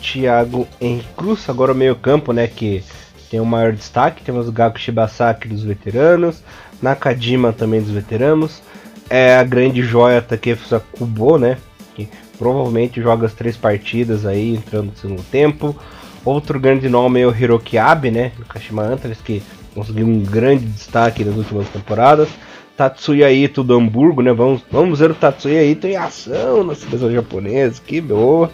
[0.00, 2.82] Thiago Henrique Cruz, agora o meio campo, né, que
[3.30, 6.42] tem o maior destaque, temos o Gaku Shibasaki dos veteranos,
[6.82, 8.60] Nakajima também dos veteranos,
[9.08, 11.56] é a grande joia Takefusa Kubo, né,
[11.94, 15.76] que provavelmente joga as três partidas aí, entrando no segundo tempo,
[16.24, 19.42] outro grande nome é o Hiroki Abe, né, do Kashima Antlers, que
[19.74, 22.28] conseguiu um grande destaque nas últimas temporadas,
[22.76, 24.32] Tatsuya Ito do Hamburgo, né?
[24.32, 28.50] Vamos, vamos ver o Tatsuya Ito em ação na seleção japonesa, que boa.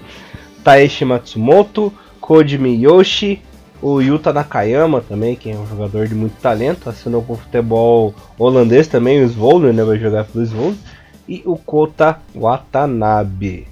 [0.65, 3.41] Taeshi Matsumoto, Koji Miyoshi,
[3.83, 8.15] o Yuta Nakayama também, que é um jogador de muito talento, assinou com o futebol
[8.39, 10.79] holandês também, o Zvolder, né, vai jogar pelo Zvolder,
[11.29, 13.67] e o Kota Watanabe.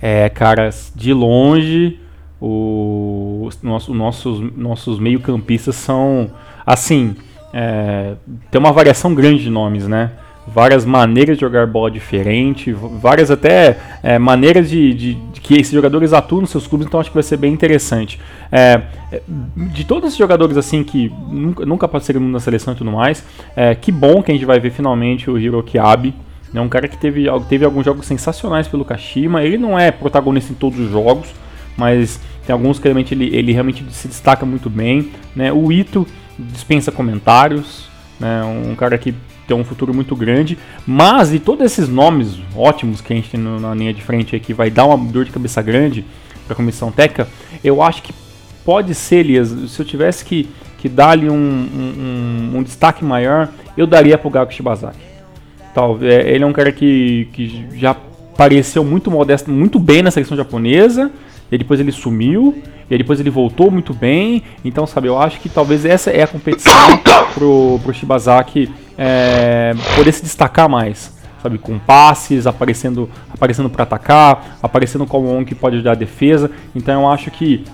[0.00, 2.00] É, caras, de longe,
[2.40, 6.30] os nossos, nossos, nossos meio-campistas são,
[6.66, 7.14] assim,
[7.52, 8.14] é,
[8.50, 10.10] tem uma variação grande de nomes, né?
[10.46, 15.72] Várias maneiras de jogar bola diferente, várias até é, maneiras de, de, de, que esses
[15.72, 18.18] jogadores atuam nos seus clubes, então acho que vai ser bem interessante.
[18.50, 19.22] É, é
[19.56, 23.24] de todos esses jogadores assim que nunca, nunca passaram na seleção e tudo mais,
[23.54, 26.14] é, que bom que a gente vai ver finalmente o Hiroki Abe,
[26.54, 30.52] é um cara que teve, teve alguns jogos sensacionais pelo Kashima, ele não é protagonista
[30.52, 31.28] em todos os jogos,
[31.76, 35.50] mas tem alguns que realmente ele, ele realmente se destaca muito bem, né?
[35.50, 36.06] O Ito
[36.38, 37.88] dispensa comentários,
[38.20, 38.42] né?
[38.44, 39.14] Um cara que
[39.46, 40.58] tem um futuro muito grande.
[40.86, 44.52] Mas de todos esses nomes ótimos que a gente tem na linha de frente aqui,
[44.52, 46.04] vai dar uma dor de cabeça grande
[46.46, 47.28] para a comissão técnica,
[47.62, 48.12] eu acho que
[48.64, 53.48] pode ser, Elias, se eu tivesse que, que dar ali um, um, um destaque maior,
[53.76, 54.98] eu daria para o Gaku Shibazaki.
[55.74, 57.96] Talvez, é, ele é um cara que, que já
[58.36, 61.10] pareceu muito modesto, muito bem na seleção japonesa,
[61.50, 64.42] e depois ele sumiu, e depois ele voltou muito bem.
[64.64, 66.98] Então, sabe, eu acho que talvez essa é a competição
[67.34, 68.70] pro, pro Shibazaki
[69.04, 71.12] é, poder se destacar mais.
[71.42, 76.48] Sabe, com passes, aparecendo aparecendo para atacar, aparecendo como um que pode ajudar a defesa.
[76.72, 77.64] Então eu acho que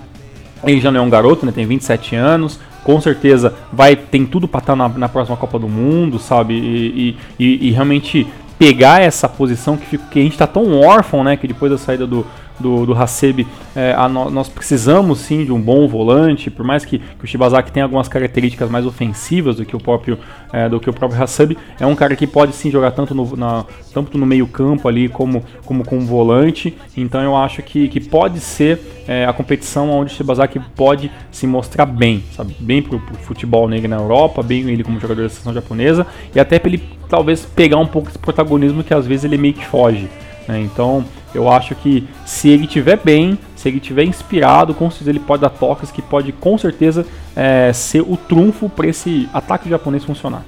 [0.63, 1.51] ele já não é um garoto, né?
[1.51, 5.59] Tem 27 anos, com certeza vai tem tudo para estar tá na, na, próxima Copa
[5.59, 6.55] do Mundo, sabe?
[6.55, 8.25] E, e, e, realmente
[8.57, 11.37] pegar essa posição que, fica, que a gente está tão órfão, né?
[11.37, 12.25] Que depois da saída do,
[12.59, 17.23] do, do Hasebe, é, nós precisamos sim de um bom volante, por mais que, que
[17.23, 20.17] o Shibazaki tenha algumas características mais ofensivas do que o próprio,
[20.51, 23.35] é, do que o próprio Hasebe, é um cara que pode sim jogar tanto no,
[23.35, 27.99] na, tanto no meio campo ali como, como com volante, então eu acho que, que
[27.99, 32.55] pode ser é, a competição onde o Shibazaki pode se mostrar bem, sabe?
[32.59, 36.59] bem pro, futebol negro na Europa, bem ele como jogador da seleção japonesa, e até
[36.59, 40.07] para ele talvez pegar um pouco esse protagonismo que às vezes ele meio que foge.
[40.47, 40.61] Né?
[40.61, 45.19] Então, eu acho que se ele tiver bem, se ele tiver inspirado, com certeza ele
[45.19, 50.03] pode dar toques que pode com certeza é, ser o trunfo para esse ataque japonês
[50.03, 50.43] funcionar.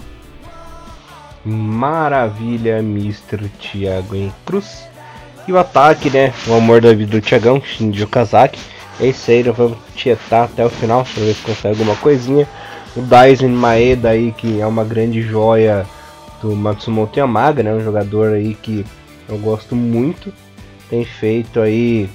[1.46, 3.50] Maravilha, Mr.
[3.60, 4.88] Thiago Cruz.
[5.48, 6.34] E o ataque, né?
[6.48, 8.60] O amor da vida do Thiagão, Shinji Okazaki.
[9.00, 12.48] É isso aí, nós vamos tietar até o final para ver se consegue alguma coisinha.
[12.96, 15.86] O Daisen Maeda aí, que é uma grande joia
[16.42, 17.74] do Matsumoto Yamaga, né?
[17.74, 18.86] Um jogador aí que
[19.28, 20.32] eu gosto muito.
[20.92, 22.10] Tem feito aí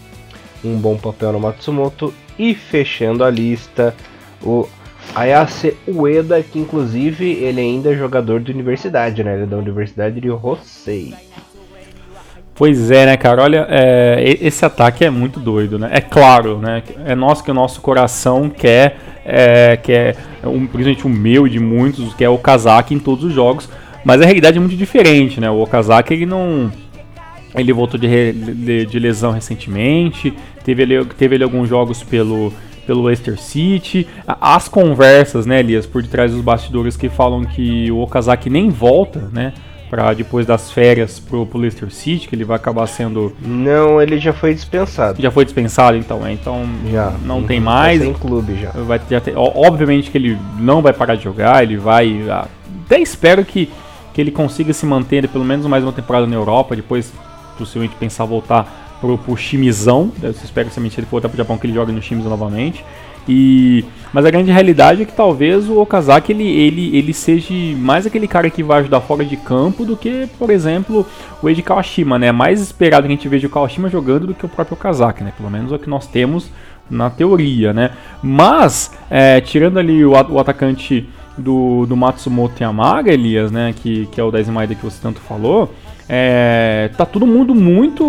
[0.62, 2.12] um bom papel no Matsumoto.
[2.38, 3.94] E fechando a lista,
[4.42, 4.68] o
[5.14, 9.32] Ayase Ueda, que inclusive ele ainda é jogador de universidade, né?
[9.32, 11.14] Ele é da Universidade de Hosei.
[12.54, 13.42] Pois é, né, cara?
[13.42, 15.88] Olha, é, esse ataque é muito doido, né?
[15.92, 16.82] É claro, né?
[17.06, 22.12] É nosso que o nosso coração quer, é, quer um, principalmente o meu de muitos,
[22.12, 23.68] que é o Kazaki em todos os jogos.
[24.04, 25.50] Mas a realidade é muito diferente, né?
[25.50, 26.70] O Okazaki, ele não...
[27.56, 30.32] Ele voltou de, de, de lesão recentemente,
[30.64, 32.52] teve teve alguns jogos pelo,
[32.86, 34.06] pelo Leicester City.
[34.26, 39.28] As conversas, né, Elias, por detrás dos bastidores que falam que o Okazaki nem volta,
[39.32, 39.52] né?
[39.88, 43.34] para depois das férias pro, pro Leicester City, que ele vai acabar sendo.
[43.40, 45.20] Não, ele já foi dispensado.
[45.20, 46.32] Já foi dispensado, então, é.
[46.32, 47.12] Então já.
[47.24, 48.00] não tem mais.
[48.00, 48.70] Tem clube já.
[48.70, 52.24] Vai, já ter, obviamente que ele não vai parar de jogar, ele vai.
[52.28, 52.46] Ah,
[52.84, 53.70] até espero que,
[54.12, 57.12] que ele consiga se manter pelo menos mais uma temporada na Europa, depois
[57.56, 60.12] possivelmente pensar voltar pro, pro Chimizão.
[60.22, 62.84] Eu espero que se ele for voltar pro Japão que ele jogue no Chimizão novamente.
[63.28, 68.06] E mas a grande realidade é que talvez o Okazaki ele, ele, ele seja mais
[68.06, 71.04] aquele cara que vai ajudar fora de campo do que, por exemplo,
[71.42, 72.28] o Eiji Kawashima, né?
[72.28, 75.22] É mais esperado que a gente veja o Kawashima jogando do que o próprio Okazaki,
[75.22, 75.32] né?
[75.36, 76.50] Pelo menos é o que nós temos
[76.88, 77.90] na teoria, né?
[78.22, 83.74] Mas, é, tirando ali o, o atacante do, do Matsumoto Yamaga, Elias, né?
[83.76, 85.74] Que, que é o 10 Maida que você tanto falou,
[86.08, 88.04] é, tá todo mundo muito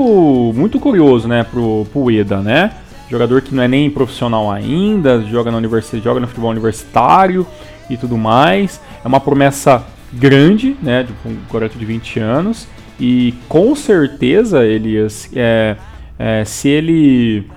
[0.55, 1.43] muito curioso, né?
[1.43, 2.71] Pro, pro Eda, né?
[3.09, 7.47] jogador que não é nem profissional ainda, joga na universidade, joga no futebol universitário
[7.89, 8.81] e tudo mais.
[9.03, 12.67] É uma promessa grande, né, de um garoto de 20 anos
[12.99, 15.75] e com certeza Elias, é,
[16.17, 17.47] é, se ele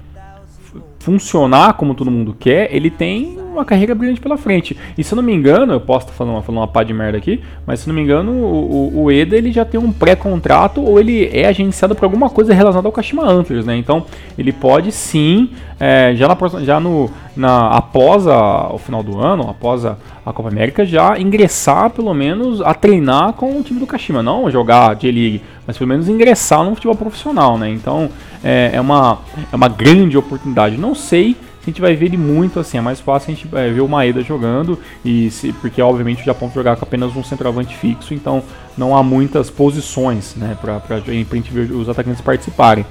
[0.98, 4.76] funcionar como todo mundo quer, ele tem uma carreira brilhante pela frente.
[4.96, 6.94] E se eu não me engano, eu posso estar falando uma, falando uma pá de
[6.94, 9.92] merda aqui, mas se eu não me engano, o, o, Eda ele já tem um
[9.92, 13.76] pré-contrato ou ele é agenciado por alguma coisa relacionada ao Kashima Antlers, né?
[13.76, 14.04] Então
[14.38, 19.48] ele pode sim, é, já, na, já no, na, após a, o final do ano,
[19.48, 23.86] após a, a Copa América, já ingressar pelo menos a treinar com o time do
[23.86, 27.68] Kashima, não jogar J-League, mas pelo menos ingressar no futebol profissional, né?
[27.70, 28.08] Então
[28.42, 29.18] é, é, uma,
[29.52, 30.76] é uma grande oportunidade.
[30.76, 32.78] Não sei a gente vai ver ele muito assim.
[32.78, 36.24] É mais fácil a gente é, ver o Maeda jogando, e se, porque obviamente o
[36.24, 38.42] Japão jogar com apenas um centroavante fixo, então
[38.76, 42.84] não há muitas posições né, para a gente ver os atacantes participarem.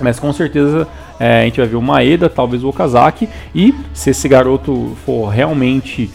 [0.00, 4.10] Mas com certeza é, a gente vai ver o Maeda, talvez o Okazaki, e se
[4.10, 6.10] esse garoto for realmente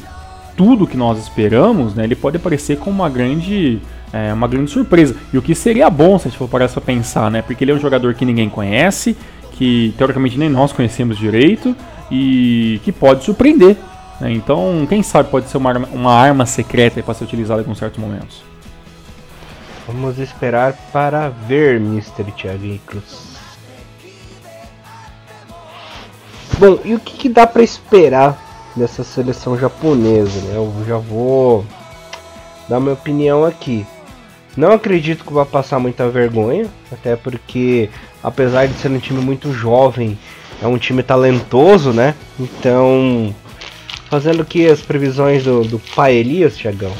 [0.57, 3.81] tudo que nós esperamos, né, ele pode aparecer como uma grande
[4.15, 5.13] é, uma grande surpresa.
[5.33, 7.41] E o que seria bom se a gente for parar para pensar, né?
[7.41, 9.17] Porque ele é um jogador que ninguém conhece,
[9.57, 11.75] que teoricamente nem nós conhecemos direito
[12.11, 13.77] e que pode surpreender.
[14.19, 14.31] Né?
[14.31, 17.99] Então, quem sabe pode ser uma arma, uma arma secreta para ser utilizada em certos
[17.99, 18.43] momentos.
[19.87, 22.31] Vamos esperar para ver, Mr.
[22.35, 23.03] Thiago.
[26.57, 28.37] Bom, e o que, que dá para esperar
[28.75, 30.39] dessa seleção japonesa?
[30.47, 30.55] Né?
[30.55, 31.65] Eu já vou
[32.67, 33.85] dar minha opinião aqui.
[34.55, 37.89] Não acredito que vai passar muita vergonha, até porque
[38.25, 40.17] apesar de ser um time muito jovem,
[40.59, 42.15] é um time talentoso, né?
[42.39, 43.33] Então,
[44.09, 46.91] fazendo aqui as previsões do, do pai Elias, Thiagão,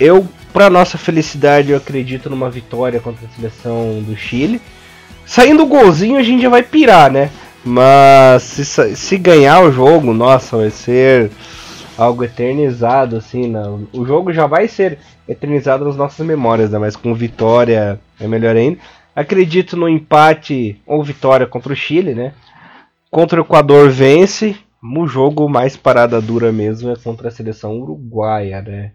[0.00, 4.60] eu, para nossa felicidade, eu acredito numa vitória contra a seleção do Chile.
[5.24, 7.30] Saindo o golzinho, a gente já vai pirar, né?
[7.64, 11.30] Mas se, se ganhar o jogo, nossa, vai ser
[11.96, 13.86] algo eternizado, assim, não.
[13.92, 16.78] O jogo já vai ser eternizado nas nossas memórias, né?
[16.80, 18.78] Mas com vitória é melhor ainda.
[19.14, 22.32] Acredito no empate ou vitória contra o Chile, né?
[23.10, 24.56] Contra o Equador vence.
[24.82, 28.92] O jogo mais parada dura mesmo é contra a seleção uruguaia, né?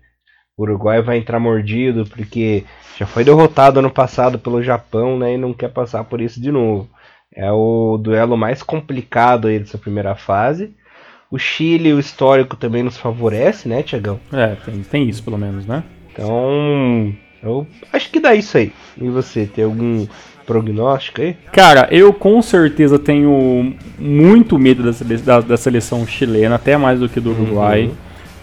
[0.57, 2.65] O Uruguai vai entrar mordido porque
[2.97, 5.35] já foi derrotado ano passado pelo Japão, né?
[5.35, 6.89] E não quer passar por isso de novo.
[7.33, 10.75] É o duelo mais complicado aí dessa primeira fase.
[11.29, 14.19] O Chile, o histórico também nos favorece, né, Tiagão?
[14.33, 15.83] É, tem, tem isso pelo menos, né?
[16.11, 17.13] Então,
[17.47, 18.71] eu acho que dá isso aí.
[18.99, 20.05] E você, tem algum
[20.45, 21.35] prognóstico aí?
[21.51, 24.91] Cara, eu com certeza tenho muito medo da,
[25.23, 27.85] da, da seleção chilena, até mais do que do Uruguai.
[27.85, 27.93] Uhum.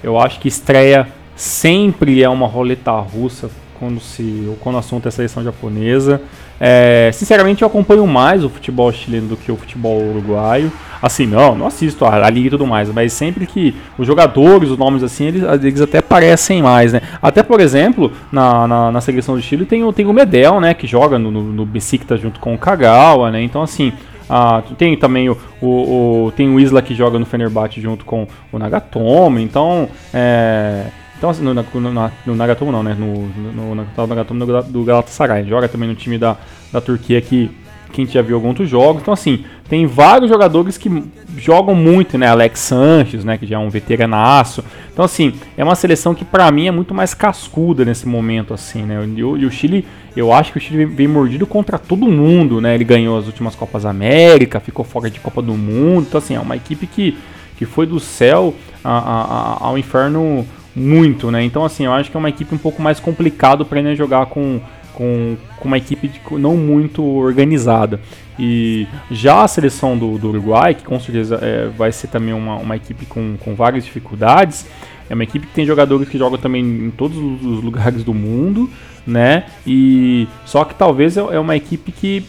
[0.02, 5.10] Eu acho que estreia sempre é uma roleta russa quando, se, quando o assunto é
[5.10, 6.20] seleção japonesa.
[6.60, 10.72] É, sinceramente, eu acompanho mais o futebol chileno do que o futebol uruguaio.
[11.02, 14.70] Assim, não, não assisto a, a liga e tudo mais, mas sempre que os jogadores,
[14.70, 17.02] os nomes assim, eles, eles até parecem mais, né?
[17.20, 20.86] Até, por exemplo, na, na, na seleção do Chile tem, tem o Medel, né, que
[20.86, 23.42] joga no, no, no Besiktas junto com o Kagawa, né?
[23.42, 23.92] Então, assim,
[24.28, 28.26] ah, tem também o, o, o, tem o Isla que joga no Fenerbahçe junto com
[28.50, 29.38] o Nagatomo.
[29.38, 30.86] Então, é,
[31.24, 32.94] então assim, no, no, no, Nagatomo não, né?
[32.98, 35.48] No, no, no Nagatomo do Galatasaray.
[35.48, 36.36] Joga também no time da,
[36.70, 37.50] da Turquia que,
[37.90, 39.00] que a gente já viu alguns outros jogos.
[39.00, 41.02] Então, assim, tem vários jogadores que
[41.38, 42.26] jogam muito, né?
[42.26, 43.38] Alex Sanches, né?
[43.38, 44.62] Que já é um veteranaço.
[44.92, 48.82] Então, assim, é uma seleção que para mim é muito mais cascuda nesse momento, assim,
[48.82, 49.02] né?
[49.16, 52.74] E o, Chile eu acho que o Chile vem mordido contra todo mundo, né?
[52.74, 56.04] Ele ganhou as últimas Copas América, ficou fora de Copa do Mundo.
[56.06, 57.16] Então, assim, é uma equipe que,
[57.56, 61.42] que foi do céu a, a, ao inferno muito, né?
[61.44, 64.26] Então, assim, eu acho que é uma equipe um pouco mais complicado para ele jogar
[64.26, 64.60] com,
[64.92, 68.00] com, com, uma equipe de, não muito organizada.
[68.38, 72.56] E já a seleção do, do Uruguai, que com certeza é, vai ser também uma,
[72.56, 74.66] uma equipe com, com várias dificuldades,
[75.08, 78.68] é uma equipe que tem jogadores que jogam também em todos os lugares do mundo,
[79.06, 79.44] né?
[79.66, 82.24] E só que talvez é, é uma equipe que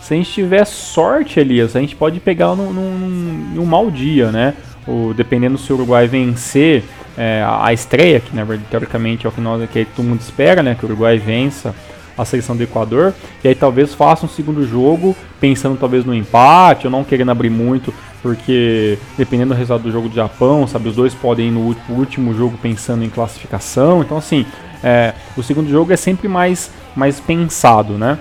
[0.00, 4.30] se a gente tiver sorte, Elias, a gente pode pegar num, num, num mau dia,
[4.30, 4.54] né?
[4.86, 6.84] O, dependendo se o Uruguai vencer
[7.18, 10.62] é, a estreia, que na verdade teoricamente é o que, nós, que todo mundo espera,
[10.62, 10.76] né?
[10.78, 11.74] Que o Uruguai vença
[12.16, 16.86] a seleção do Equador, e aí talvez faça um segundo jogo, pensando talvez no empate,
[16.86, 20.96] ou não querendo abrir muito, porque dependendo do resultado do jogo do Japão, sabe, os
[20.96, 24.44] dois podem ir no último jogo pensando em classificação, então assim,
[24.82, 28.18] é, o segundo jogo é sempre mais, mais pensado, né?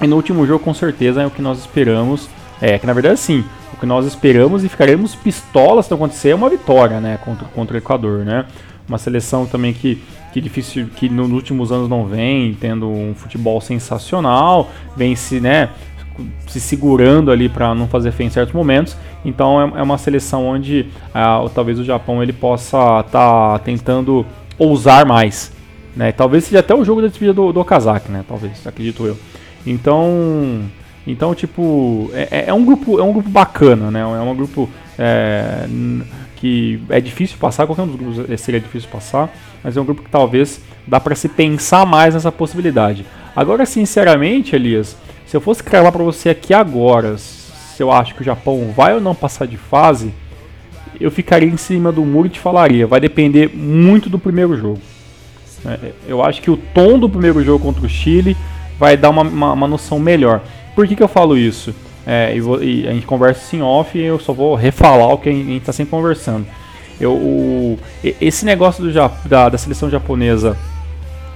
[0.00, 2.28] E no último jogo, com certeza, é o que nós esperamos.
[2.60, 6.34] É, que na verdade, sim, o que nós esperamos e ficaremos pistolas se acontecer é
[6.34, 7.18] uma vitória, né?
[7.24, 8.44] Contra, contra o Equador, né?
[8.88, 13.60] Uma seleção também que, que difícil, que nos últimos anos não vem tendo um futebol
[13.60, 15.70] sensacional, vem se, né?
[16.46, 18.96] se segurando ali para não fazer feio em certos momentos.
[19.24, 24.26] Então é, é uma seleção onde ah, talvez o Japão ele possa estar tá tentando
[24.58, 25.52] ousar mais.
[25.96, 26.12] Né?
[26.12, 28.24] Talvez seja até o jogo da despedida do, do Okazaki, né?
[28.28, 29.16] Talvez, acredito eu.
[29.66, 30.62] Então,
[31.06, 34.00] então tipo, é, é, é um grupo, é um grupo bacana, né?
[34.00, 35.66] É um grupo é,
[36.36, 39.30] que é difícil passar, qualquer um dos grupos seria difícil passar,
[39.62, 43.04] mas é um grupo que talvez dá para se pensar mais nessa possibilidade.
[43.34, 48.22] Agora, sinceramente, Elias, se eu fosse cravar para você aqui agora, se eu acho que
[48.22, 50.12] o Japão vai ou não passar de fase,
[51.00, 54.80] eu ficaria em cima do muro e te falaria, vai depender muito do primeiro jogo.
[55.64, 58.36] É, eu acho que o tom do primeiro jogo contra o Chile
[58.78, 60.42] vai dar uma, uma, uma noção melhor.
[60.74, 61.74] Por que, que eu falo isso?
[62.06, 65.18] É, e, vou, e a gente conversa assim off e eu só vou refalar o
[65.18, 66.46] que a gente está sempre conversando.
[67.00, 67.78] Eu, o,
[68.20, 68.92] esse negócio do,
[69.28, 70.56] da, da seleção japonesa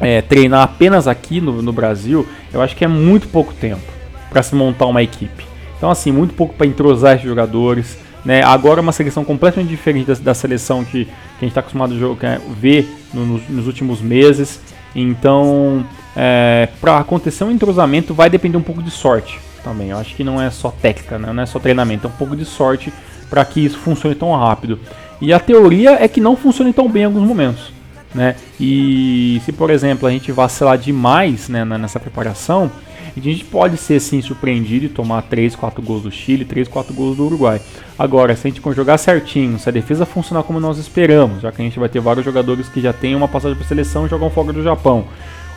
[0.00, 3.82] é, treinar apenas aqui no, no Brasil, eu acho que é muito pouco tempo
[4.30, 5.44] para se montar uma equipe.
[5.76, 7.98] Então, assim, muito pouco para entrosar esses jogadores.
[8.24, 8.42] Né?
[8.42, 11.94] Agora é uma seleção completamente diferente da, da seleção que, que a gente está acostumado
[11.94, 14.60] a jogar, ver no, nos, nos últimos meses.
[14.94, 15.84] Então,
[16.16, 19.90] é, para acontecer um entrosamento vai depender um pouco de sorte também.
[19.90, 21.32] Eu acho que não é só técnica, né?
[21.32, 22.92] não é só treinamento, é um pouco de sorte
[23.28, 24.78] para que isso funcione tão rápido.
[25.20, 27.72] E a teoria é que não funcione tão bem em alguns momentos.
[28.14, 28.36] Né?
[28.60, 32.70] E se, por exemplo, a gente vacilar demais né, nessa preparação,
[33.16, 36.92] a gente pode ser sim surpreendido e tomar 3, 4 gols do Chile, 3, 4
[36.92, 37.60] gols do Uruguai.
[37.98, 41.62] Agora, se a gente jogar certinho, se a defesa funcionar como nós esperamos, já que
[41.62, 44.30] a gente vai ter vários jogadores que já têm uma passagem para seleção e jogam
[44.30, 45.06] fora do Japão,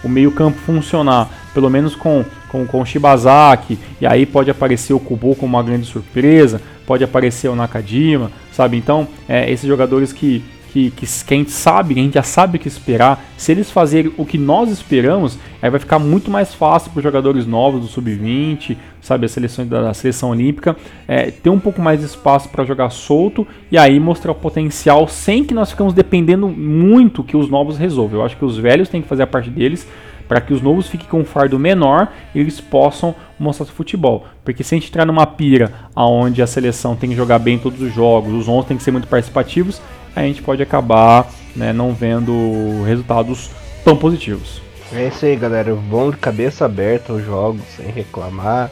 [0.03, 4.99] o meio-campo funcionar, pelo menos com, com, com o Shibazaki, e aí pode aparecer o
[4.99, 8.77] Kubo como uma grande surpresa, pode aparecer o Nakajima, sabe?
[8.77, 10.43] Então, é, esses jogadores que
[10.77, 13.51] que, que, que, a gente sabe, que a gente já sabe o que esperar, se
[13.51, 17.47] eles fazerem o que nós esperamos, aí vai ficar muito mais fácil para os jogadores
[17.47, 22.05] novos do Sub-20, sabe, a seleção da, seleção olímpica, é, ter um pouco mais de
[22.05, 27.23] espaço para jogar solto e aí mostrar o potencial sem que nós ficamos dependendo muito
[27.23, 28.19] que os novos resolvam.
[28.19, 29.87] Eu acho que os velhos têm que fazer a parte deles
[30.27, 34.27] para que os novos fiquem com um fardo menor e eles possam mostrar seu futebol.
[34.43, 37.81] Porque se a gente entrar numa pira onde a seleção tem que jogar bem todos
[37.81, 39.81] os jogos, os 11 têm que ser muito participativos,
[40.23, 43.49] a gente pode acabar né, não vendo resultados
[43.83, 44.61] tão positivos.
[44.93, 45.73] É isso aí, galera.
[45.73, 48.71] Vão de cabeça aberta os jogos, sem reclamar.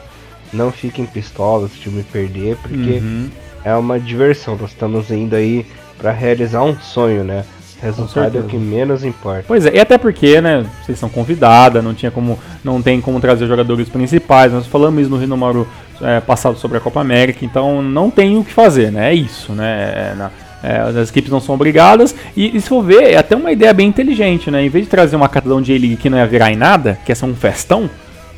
[0.52, 3.28] Não fiquem pistolas se o time perder, porque uhum.
[3.64, 4.56] é uma diversão.
[4.56, 5.66] Nós estamos indo aí
[5.98, 7.44] para realizar um sonho, né?
[7.82, 9.44] Resultado é o que menos importa.
[9.46, 13.20] Pois é, e até porque, né, vocês são convidadas, não tinha como, não tem como
[13.20, 14.50] trazer jogadores principais.
[14.50, 15.68] Nós falamos isso no Rinomaru
[16.00, 19.10] é, passado sobre a Copa América, então não tem o que fazer, né?
[19.10, 19.92] É isso, né?
[19.94, 20.30] É, na,
[20.62, 22.14] É, as equipes não são obrigadas.
[22.36, 24.64] E, e, se for ver, é até uma ideia bem inteligente, né?
[24.64, 27.12] Em vez de trazer uma catadão de A-League que não ia virar em nada, que
[27.12, 27.88] ia ser um festão,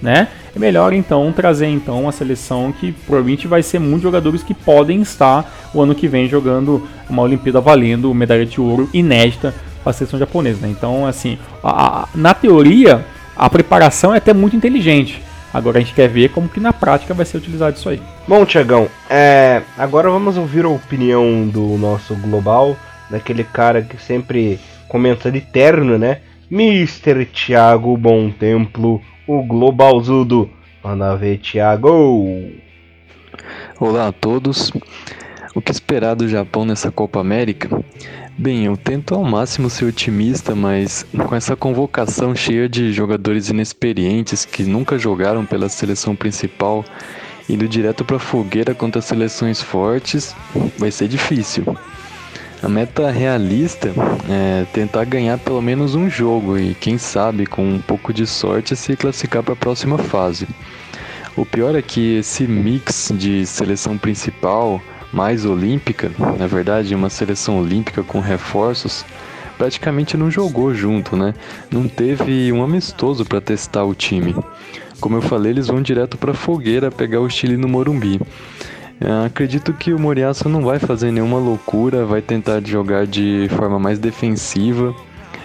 [0.03, 0.29] né?
[0.55, 5.01] É melhor então trazer então uma seleção que provavelmente vai ser muitos jogadores que podem
[5.03, 9.93] estar o ano que vem jogando uma Olimpíada valendo medalha de ouro inédita para a
[9.93, 10.61] seleção japonesa.
[10.63, 10.69] Né?
[10.77, 13.05] Então, assim, a, a, na teoria,
[13.37, 15.23] a preparação é até muito inteligente.
[15.53, 18.03] Agora a gente quer ver como que na prática vai ser utilizado isso aí.
[18.27, 22.77] Bom, Tiagão, é, agora vamos ouvir a opinião do nosso global,
[23.11, 26.21] daquele cara que sempre comenta de terno, né?
[26.51, 27.27] Mr.
[27.27, 30.51] Thiago Bom Templo, o Globalzudo.
[30.83, 32.51] Manda ver, Thiago!
[33.81, 34.73] Olá a todos.
[35.55, 37.69] O que esperar do Japão nessa Copa América?
[38.41, 44.45] Bem, eu tento ao máximo ser otimista, mas com essa convocação cheia de jogadores inexperientes
[44.45, 46.85] que nunca jogaram pela seleção principal,
[47.51, 50.37] indo direto para a fogueira contra seleções fortes,
[50.79, 51.65] vai ser difícil.
[52.63, 53.93] A meta realista
[54.31, 58.77] é tentar ganhar pelo menos um jogo e, quem sabe, com um pouco de sorte,
[58.77, 60.47] se classificar para a próxima fase.
[61.37, 64.81] O pior é que esse mix de seleção principal
[65.13, 69.05] mais olímpica, na verdade, uma seleção olímpica com reforços,
[69.57, 71.35] praticamente não jogou junto, né?
[71.71, 74.35] Não teve um amistoso para testar o time.
[75.01, 78.21] Como eu falei, eles vão direto para fogueira pegar o Chile no Morumbi.
[79.01, 83.79] Eu acredito que o Moriaço não vai fazer nenhuma loucura, vai tentar jogar de forma
[83.79, 84.93] mais defensiva.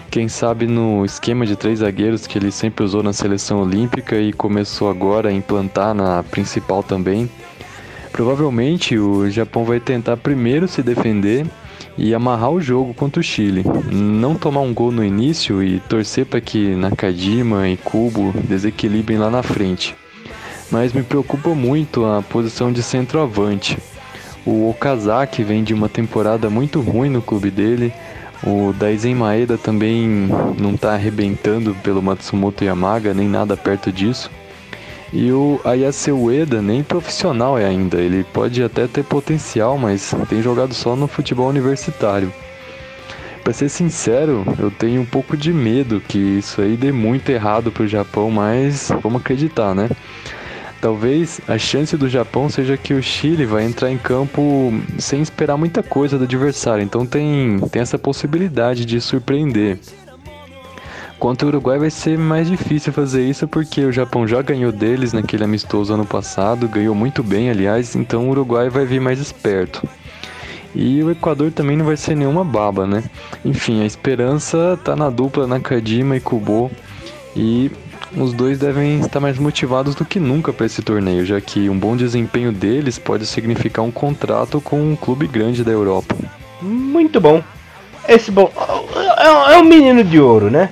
[0.10, 4.34] Quem sabe no esquema de três zagueiros que ele sempre usou na seleção olímpica e
[4.34, 7.30] começou agora a implantar na principal também.
[8.14, 11.48] Provavelmente o Japão vai tentar primeiro se defender
[11.98, 13.66] e amarrar o jogo contra o Chile.
[13.92, 19.32] Não tomar um gol no início e torcer para que Nakajima e Kubo desequilibrem lá
[19.32, 19.96] na frente.
[20.72, 23.80] Mas me preocupa muito a posição de centroavante.
[24.46, 27.92] O Okazaki vem de uma temporada muito ruim no clube dele.
[28.46, 34.30] O Daisen Maeda também não está arrebentando pelo Matsumoto Yamaga, nem nada perto disso.
[35.16, 38.02] E o Ayase Ueda nem profissional é ainda.
[38.02, 42.34] Ele pode até ter potencial, mas tem jogado só no futebol universitário.
[43.44, 47.72] Para ser sincero, eu tenho um pouco de medo que isso aí dê muito errado
[47.72, 49.88] para o Japão, mas vamos acreditar, né?
[50.82, 55.58] Talvez a chance do Japão seja que o Chile vai entrar em campo sem esperar
[55.58, 59.78] muita coisa do adversário, então tem, tem essa possibilidade de surpreender.
[61.20, 65.14] Contra o Uruguai vai ser mais difícil fazer isso porque o Japão já ganhou deles
[65.14, 69.88] naquele amistoso ano passado, ganhou muito bem, aliás, então o Uruguai vai vir mais esperto.
[70.76, 73.04] E o Equador também não vai ser nenhuma baba, né?
[73.46, 76.72] Enfim, a esperança tá na dupla Nakajima e Kubo
[77.36, 77.72] e
[78.18, 81.78] os dois devem estar mais motivados do que nunca para esse torneio, já que um
[81.78, 86.16] bom desempenho deles pode significar um contrato com um clube grande da Europa.
[86.62, 87.42] Muito bom.
[88.08, 88.52] Esse bom
[89.18, 90.70] é, é um menino de ouro, né?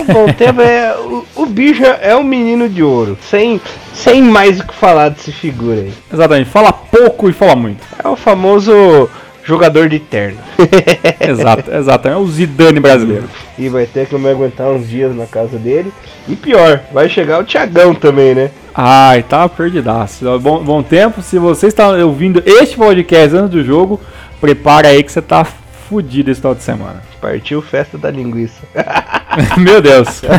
[0.00, 0.94] O bom tempo é.
[0.96, 3.16] O, o bicho é um menino de ouro.
[3.20, 3.60] Sem,
[3.94, 5.92] sem mais o que falar desse figura aí.
[6.12, 7.82] Exatamente, fala pouco e fala muito.
[8.02, 9.08] É o famoso
[9.46, 10.38] jogador de terno.
[11.20, 12.08] exato, exato.
[12.08, 13.28] É o Zidane brasileiro.
[13.56, 15.92] E vai ter que me aguentar uns dias na casa dele.
[16.28, 18.50] E pior, vai chegar o Thiagão também, né?
[18.74, 20.38] Ai, tá perdidaço.
[20.40, 21.22] Bom, bom tempo.
[21.22, 24.00] Se você está ouvindo este podcast antes do jogo,
[24.40, 25.46] prepara aí que você tá
[25.88, 27.02] fudido esse final de semana.
[27.26, 28.62] Partiu festa da linguiça.
[29.58, 30.22] Meu Deus.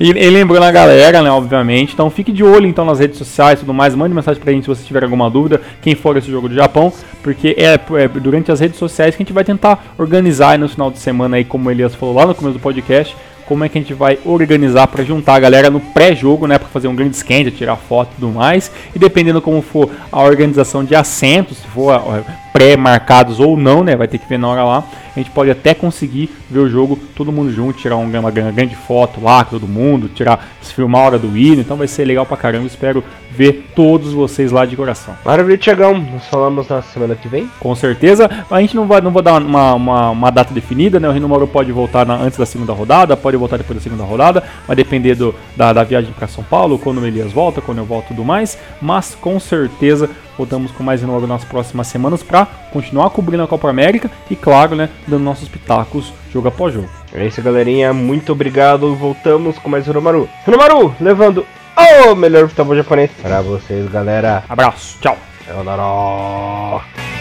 [0.00, 1.92] e, e, lembrando a galera, né, obviamente.
[1.92, 3.94] Então fique de olho então nas redes sociais e tudo mais.
[3.94, 5.60] Mande mensagem pra gente se você tiver alguma dúvida.
[5.82, 6.90] Quem for esse jogo do Japão.
[7.22, 10.90] Porque é, é durante as redes sociais que a gente vai tentar organizar no final
[10.90, 13.14] de semana aí, como o Elias falou lá no começo do podcast
[13.46, 16.68] como é que a gente vai organizar para juntar a galera no pré-jogo, né, para
[16.68, 18.70] fazer um grande scan, tirar foto e tudo mais.
[18.94, 24.08] E dependendo como for a organização de assentos, se for pré-marcados ou não, né, vai
[24.08, 24.84] ter que ver na hora lá.
[25.14, 29.22] A gente pode até conseguir ver o jogo todo mundo junto, tirar uma, grande foto
[29.22, 31.60] lá com todo mundo, tirar, filmar a hora do hino.
[31.60, 32.66] Então vai ser legal pra caramba.
[32.66, 33.02] Espero
[33.36, 35.14] ver todos vocês lá de coração.
[35.24, 35.98] Maravilha, Tiagão.
[35.98, 37.50] Nós falamos na semana que vem?
[37.60, 38.30] Com certeza.
[38.50, 41.08] A gente não vai, não vai dar uma, uma, uma data definida, né?
[41.08, 44.04] O Rino Moro pode voltar na, antes da segunda rodada, pode voltar depois da segunda
[44.04, 44.42] rodada.
[44.66, 47.84] Vai depender do, da, da viagem para São Paulo, quando o Elias volta, quando eu
[47.84, 48.58] volto e tudo mais.
[48.80, 53.70] Mas com certeza Voltamos com mais novo nas próximas semanas para continuar cobrindo a Copa
[53.70, 56.88] América e, claro, né, dando nossos pitacos jogo após jogo.
[57.14, 57.94] É isso, galerinha.
[57.94, 58.94] Muito obrigado.
[58.94, 60.28] Voltamos com mais Hiromaru.
[60.46, 61.46] Hiromaru, levando
[61.76, 64.44] o melhor futebol japonês para vocês, galera.
[64.48, 64.98] Abraço.
[65.00, 65.16] Tchau.
[65.46, 67.15] Sayonara.